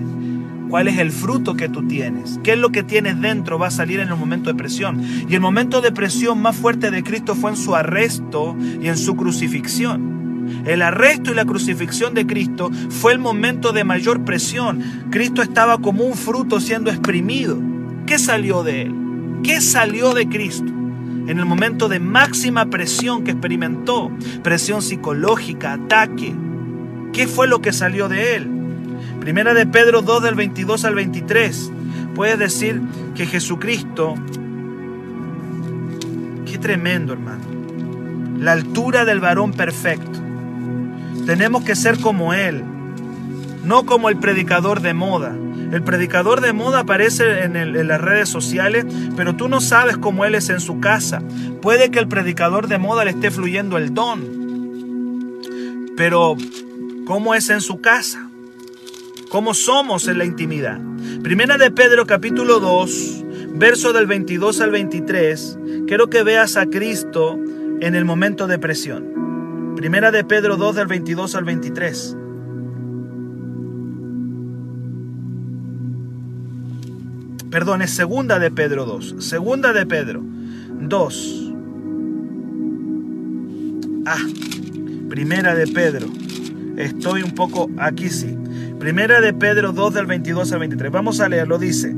cuál 0.73 0.87
es 0.87 0.97
el 0.97 1.11
fruto 1.11 1.53
que 1.53 1.69
tú 1.69 1.87
tienes, 1.87 2.39
qué 2.43 2.53
es 2.53 2.57
lo 2.57 2.71
que 2.71 2.81
tienes 2.81 3.21
dentro 3.21 3.59
va 3.59 3.67
a 3.67 3.69
salir 3.69 3.99
en 3.99 4.07
el 4.07 4.15
momento 4.15 4.49
de 4.49 4.55
presión. 4.55 4.99
Y 5.29 5.35
el 5.35 5.39
momento 5.39 5.81
de 5.81 5.91
presión 5.91 6.41
más 6.41 6.55
fuerte 6.55 6.89
de 6.89 7.03
Cristo 7.03 7.35
fue 7.35 7.51
en 7.51 7.57
su 7.57 7.75
arresto 7.75 8.57
y 8.81 8.87
en 8.87 8.97
su 8.97 9.15
crucifixión. 9.15 10.63
El 10.65 10.81
arresto 10.81 11.29
y 11.29 11.35
la 11.35 11.45
crucifixión 11.45 12.15
de 12.15 12.25
Cristo 12.25 12.71
fue 12.89 13.11
el 13.11 13.19
momento 13.19 13.71
de 13.71 13.83
mayor 13.83 14.25
presión. 14.25 14.81
Cristo 15.11 15.43
estaba 15.43 15.77
como 15.77 16.05
un 16.05 16.15
fruto 16.15 16.59
siendo 16.59 16.89
exprimido. 16.89 17.61
¿Qué 18.07 18.17
salió 18.17 18.63
de 18.63 18.81
él? 18.81 18.95
¿Qué 19.43 19.61
salió 19.61 20.15
de 20.15 20.27
Cristo? 20.27 20.71
En 21.27 21.37
el 21.37 21.45
momento 21.45 21.87
de 21.87 21.99
máxima 21.99 22.71
presión 22.71 23.23
que 23.23 23.29
experimentó, 23.29 24.11
presión 24.41 24.81
psicológica, 24.81 25.73
ataque. 25.73 26.33
¿Qué 27.13 27.27
fue 27.27 27.47
lo 27.47 27.61
que 27.61 27.73
salió 27.73 28.09
de 28.09 28.37
él? 28.37 28.52
Primera 29.23 29.53
de 29.53 29.65
Pedro 29.65 30.01
2 30.01 30.21
del 30.21 30.35
22 30.35 30.83
al 30.83 30.95
23. 30.95 31.71
Puede 32.13 32.35
decir 32.35 32.81
que 33.15 33.25
Jesucristo, 33.25 34.15
qué 36.45 36.57
tremendo 36.57 37.13
hermano, 37.13 37.45
la 38.37 38.51
altura 38.51 39.05
del 39.05 39.21
varón 39.21 39.53
perfecto. 39.53 40.19
Tenemos 41.25 41.63
que 41.63 41.77
ser 41.77 42.01
como 42.01 42.33
Él, 42.33 42.65
no 43.63 43.85
como 43.85 44.09
el 44.09 44.17
predicador 44.17 44.81
de 44.81 44.93
moda. 44.93 45.33
El 45.71 45.83
predicador 45.83 46.41
de 46.41 46.51
moda 46.51 46.79
aparece 46.79 47.45
en, 47.45 47.55
en, 47.55 47.87
las 47.87 48.01
redes 48.01 48.27
sociales, 48.27 48.85
pero 49.15 49.37
tú 49.37 49.47
no 49.47 49.61
sabes 49.61 49.95
cómo 49.95 50.25
Él 50.25 50.35
es 50.35 50.49
en 50.49 50.59
su 50.59 50.81
casa. 50.81 51.21
Puede 51.61 51.91
que 51.91 51.99
el 51.99 52.09
predicador 52.09 52.67
de 52.67 52.77
moda 52.77 53.05
le 53.05 53.11
esté 53.11 53.31
fluyendo 53.31 53.77
el 53.77 53.93
don, 53.93 54.21
pero 55.95 56.35
¿cómo 57.05 57.33
es 57.35 57.49
en 57.49 57.61
su 57.61 57.79
casa? 57.79 58.27
Cómo 59.33 59.55
somos 59.55 60.07
en 60.07 60.19
la 60.19 60.25
intimidad. 60.25 60.79
Primera 61.23 61.57
de 61.57 61.71
Pedro 61.71 62.05
capítulo 62.05 62.59
2, 62.59 63.25
verso 63.55 63.91
del 63.91 64.05
22 64.05 64.61
al 64.61 64.69
23, 64.69 65.57
quiero 65.87 66.07
que 66.07 66.21
veas 66.21 66.55
a 66.55 66.67
Cristo 66.67 67.39
en 67.81 67.95
el 67.95 68.05
momento 68.05 68.45
de 68.45 68.59
presión. 68.59 69.73
Primera 69.75 70.11
de 70.11 70.23
Pedro 70.23 70.55
2 70.55 70.75
del 70.75 70.85
22 70.85 71.33
al 71.33 71.45
23. 71.45 72.15
Perdón, 77.49 77.81
es 77.81 77.89
segunda 77.89 78.37
de 78.37 78.51
Pedro 78.51 78.85
2. 78.85 79.15
Segunda 79.17 79.73
de 79.73 79.87
Pedro 79.87 80.21
2. 80.79 81.53
Ah, 84.05 84.27
primera 85.09 85.55
de 85.55 85.65
Pedro. 85.65 86.05
Estoy 86.77 87.23
un 87.23 87.31
poco 87.31 87.71
aquí 87.79 88.09
sí. 88.09 88.37
Primera 88.83 89.21
de 89.21 89.31
Pedro 89.31 89.71
2 89.71 89.93
del 89.93 90.05
22 90.07 90.51
al 90.51 90.59
23. 90.59 90.91
Vamos 90.91 91.21
a 91.21 91.29
leerlo. 91.29 91.57
Dice, 91.57 91.95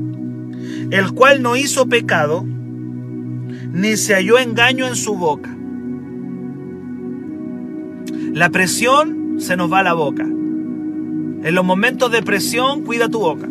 el 0.92 1.10
cual 1.14 1.42
no 1.42 1.56
hizo 1.56 1.88
pecado, 1.88 2.44
ni 2.46 3.96
se 3.96 4.14
halló 4.14 4.38
engaño 4.38 4.86
en 4.86 4.94
su 4.94 5.16
boca. 5.16 5.52
La 8.32 8.50
presión 8.50 9.40
se 9.40 9.56
nos 9.56 9.72
va 9.72 9.80
a 9.80 9.82
la 9.82 9.94
boca. 9.94 10.22
En 10.22 11.54
los 11.56 11.64
momentos 11.64 12.12
de 12.12 12.22
presión, 12.22 12.84
cuida 12.84 13.08
tu 13.08 13.18
boca. 13.18 13.48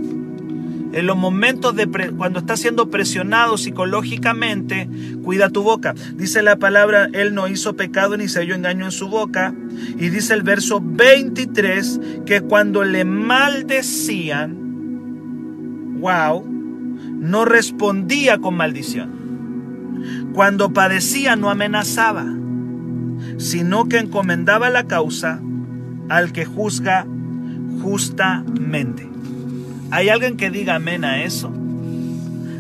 En 0.96 1.06
los 1.08 1.18
momentos 1.18 1.76
de 1.76 1.88
cuando 2.16 2.40
estás 2.40 2.62
siendo 2.62 2.90
presionado 2.90 3.58
psicológicamente, 3.58 4.90
cuida 5.26 5.50
tu 5.50 5.62
boca. 5.62 5.94
Dice 6.16 6.42
la 6.42 6.56
palabra, 6.56 7.10
Él 7.12 7.36
no 7.36 7.50
hizo 7.50 7.76
pecado 7.76 8.16
ni 8.16 8.30
se 8.30 8.40
halló 8.40 8.56
engaño 8.56 8.86
en 8.86 8.94
su 8.94 9.10
boca. 9.10 9.54
Y 10.00 10.08
dice 10.08 10.34
el 10.34 10.44
verso 10.44 10.80
23 10.82 12.00
que 12.26 12.40
cuando 12.40 12.86
le 12.86 13.04
maldecían, 13.04 14.56
wow, 16.00 16.46
no 16.48 17.44
respondía 17.44 18.38
con 18.38 18.56
maldición. 18.56 20.32
Cuando 20.34 20.72
padecía 20.72 21.36
no 21.36 21.50
amenazaba, 21.50 22.26
sino 23.38 23.90
que 23.90 23.98
encomendaba 23.98 24.70
la 24.70 24.88
causa 24.88 25.42
al 26.08 26.32
que 26.32 26.46
juzga 26.46 27.06
justamente. 27.82 29.15
¿Hay 29.92 30.10
alguien 30.10 30.38
que 30.38 30.50
diga 30.50 30.76
amén 30.76 31.06
a 31.06 31.24
eso? 31.24 31.52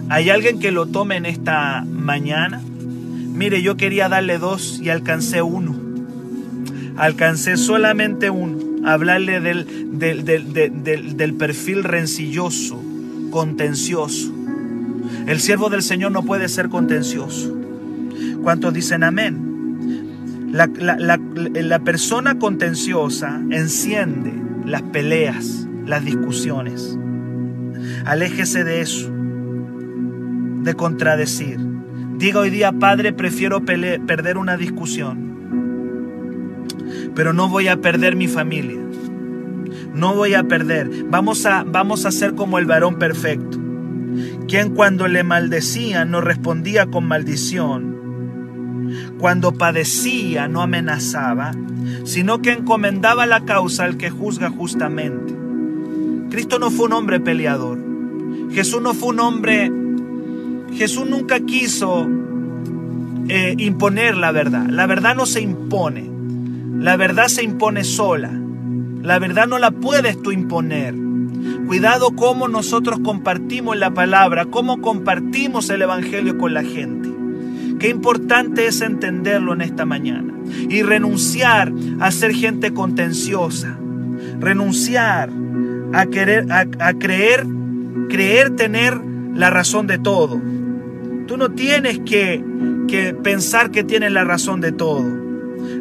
¿Hay 0.09 0.29
alguien 0.29 0.59
que 0.59 0.71
lo 0.71 0.85
tome 0.85 1.17
en 1.17 1.25
esta 1.25 1.83
mañana? 1.83 2.61
Mire, 2.61 3.61
yo 3.61 3.75
quería 3.75 4.07
darle 4.07 4.38
dos 4.38 4.79
y 4.81 4.89
alcancé 4.89 5.41
uno. 5.41 5.75
Alcancé 6.95 7.57
solamente 7.57 8.29
uno. 8.29 8.59
Hablarle 8.88 9.41
del, 9.41 9.97
del, 9.97 10.23
del, 10.23 11.33
perfil 11.33 11.83
rencilloso, 11.83 12.81
contencioso. 13.31 14.31
El 15.25 15.39
siervo 15.39 15.69
del 15.69 15.81
Señor 15.81 16.11
no 16.11 16.23
puede 16.23 16.47
ser 16.47 16.69
contencioso. 16.69 17.51
¿Cuántos 18.43 18.73
dicen 18.73 19.03
amén? 19.03 20.51
La, 20.51 20.67
la, 20.67 21.19
la 21.19 21.79
persona 21.79 22.38
contenciosa 22.38 23.41
enciende 23.49 24.31
las 24.65 24.83
peleas, 24.83 25.67
las 25.85 26.05
discusiones. 26.05 26.95
Aléjese 28.06 28.63
de 28.63 28.82
eso, 28.82 29.12
de 30.62 30.74
contradecir. 30.76 31.58
Diga 32.18 32.41
hoy 32.41 32.52
día, 32.52 32.72
Padre, 32.72 33.13
prefiero 33.13 33.65
perder 33.65 34.38
una 34.38 34.58
discusión, 34.58 35.26
pero 37.15 37.34
no 37.34 37.50
voy 37.50 37.68
a 37.68 37.78
perder 37.78 38.15
mi 38.15 38.28
familia. 38.28 38.80
No 39.96 40.13
voy 40.13 40.36
a 40.36 40.44
perder. 40.44 41.06
Vamos 41.10 41.48
a, 41.48 41.63
vamos 41.63 42.06
a 42.06 42.12
ser 42.12 42.36
como 42.36 42.60
el 42.60 42.65
varón 42.65 43.00
perfecto, 43.00 43.58
quien 44.48 44.76
cuando 44.76 45.08
le 45.08 45.24
maldecía 45.24 46.06
no 46.06 46.22
respondía 46.22 46.86
con 46.86 47.06
maldición, 47.06 47.96
cuando 49.18 49.54
padecía 49.54 50.48
no 50.48 50.62
amenazaba, 50.62 51.54
sino 52.04 52.41
que 52.44 52.52
encomendaba 52.52 53.26
la 53.26 53.46
causa 53.46 53.86
al 53.86 53.98
que 53.98 54.12
juzga 54.12 54.52
justamente. 54.52 55.34
Cristo 56.30 56.60
no 56.60 56.70
fue 56.70 56.86
un 56.86 56.94
hombre 56.94 57.20
peleador. 57.20 57.85
Jesús 58.56 58.82
no 58.82 58.94
fue 58.94 59.10
un 59.10 59.20
hombre, 59.20 59.70
Jesús 60.76 61.10
nunca 61.10 61.41
quiso 61.41 62.08
eh, 63.28 63.54
imponer 63.58 64.15
la 64.15 64.32
verdad. 64.32 64.65
La 64.70 64.88
verdad 64.88 65.13
no 65.13 65.26
se 65.26 65.41
impone. 65.41 66.10
La 66.80 66.96
verdad 66.96 67.28
se 67.28 67.44
impone 67.44 67.84
sola. 67.84 68.32
La 69.02 69.20
verdad 69.20 69.46
no 69.48 69.60
la 69.60 69.72
puedes 69.72 70.22
tú 70.22 70.32
imponer. 70.32 70.96
Cuidado 71.68 72.12
cómo 72.15 72.48
nosotros 72.48 73.02
compartimos 73.04 73.76
la 73.76 73.94
palabra, 73.94 74.46
cómo 74.46 74.80
compartimos 74.80 75.70
el 75.70 75.82
Evangelio 75.82 76.38
con 76.38 76.54
la 76.54 76.63
gente. 76.63 77.10
Qué 77.78 77.89
importante 77.89 78.68
es 78.68 78.80
entenderlo 78.80 79.54
en 79.54 79.63
esta 79.63 79.84
mañana 79.84 80.34
y 80.70 80.82
renunciar 80.82 81.74
a 82.00 82.10
ser 82.10 82.34
gente 82.34 82.74
contenciosa, 82.74 83.78
renunciar 84.39 85.30
a 85.91 86.06
querer, 86.06 86.46
a 86.50 86.94
creer 86.94 87.46
creer 88.10 88.56
tener 88.56 89.00
la 89.34 89.50
razón 89.50 89.88
de 89.88 89.98
todo. 89.98 90.41
Tú 91.28 91.38
no 91.38 91.52
tienes 91.52 92.00
que, 92.00 92.44
que 92.88 93.13
pensar 93.13 93.72
que 93.72 93.84
tienes 93.84 94.12
la 94.12 94.24
razón 94.24 94.62
de 94.62 94.72
todo. 94.72 95.06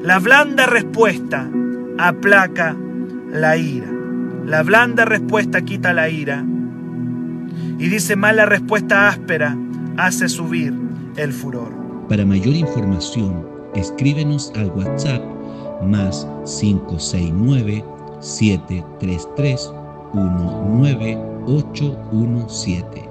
La 0.03 0.19
blanda 0.19 0.67
respuesta 0.67 1.49
aplaca 1.99 2.77
la 3.33 3.57
ira. 3.57 3.91
La 4.47 4.63
blanda 4.63 5.05
respuesta 5.05 5.63
quita 5.63 5.93
la 5.93 6.09
ira. 6.09 6.45
Y 7.79 7.89
dice 7.89 8.17
más 8.17 8.35
la 8.35 8.47
respuesta 8.47 9.09
áspera 9.09 9.57
hace 9.97 10.29
subir 10.29 10.75
el 11.17 11.33
furor. 11.33 11.73
Para 12.09 12.25
mayor 12.25 12.55
información, 12.55 13.47
escríbenos 13.75 14.53
al 14.57 14.71
WhatsApp 14.71 15.23
más 15.83 16.27
569 16.45 17.85
733 18.21 19.71
19817 21.47 23.04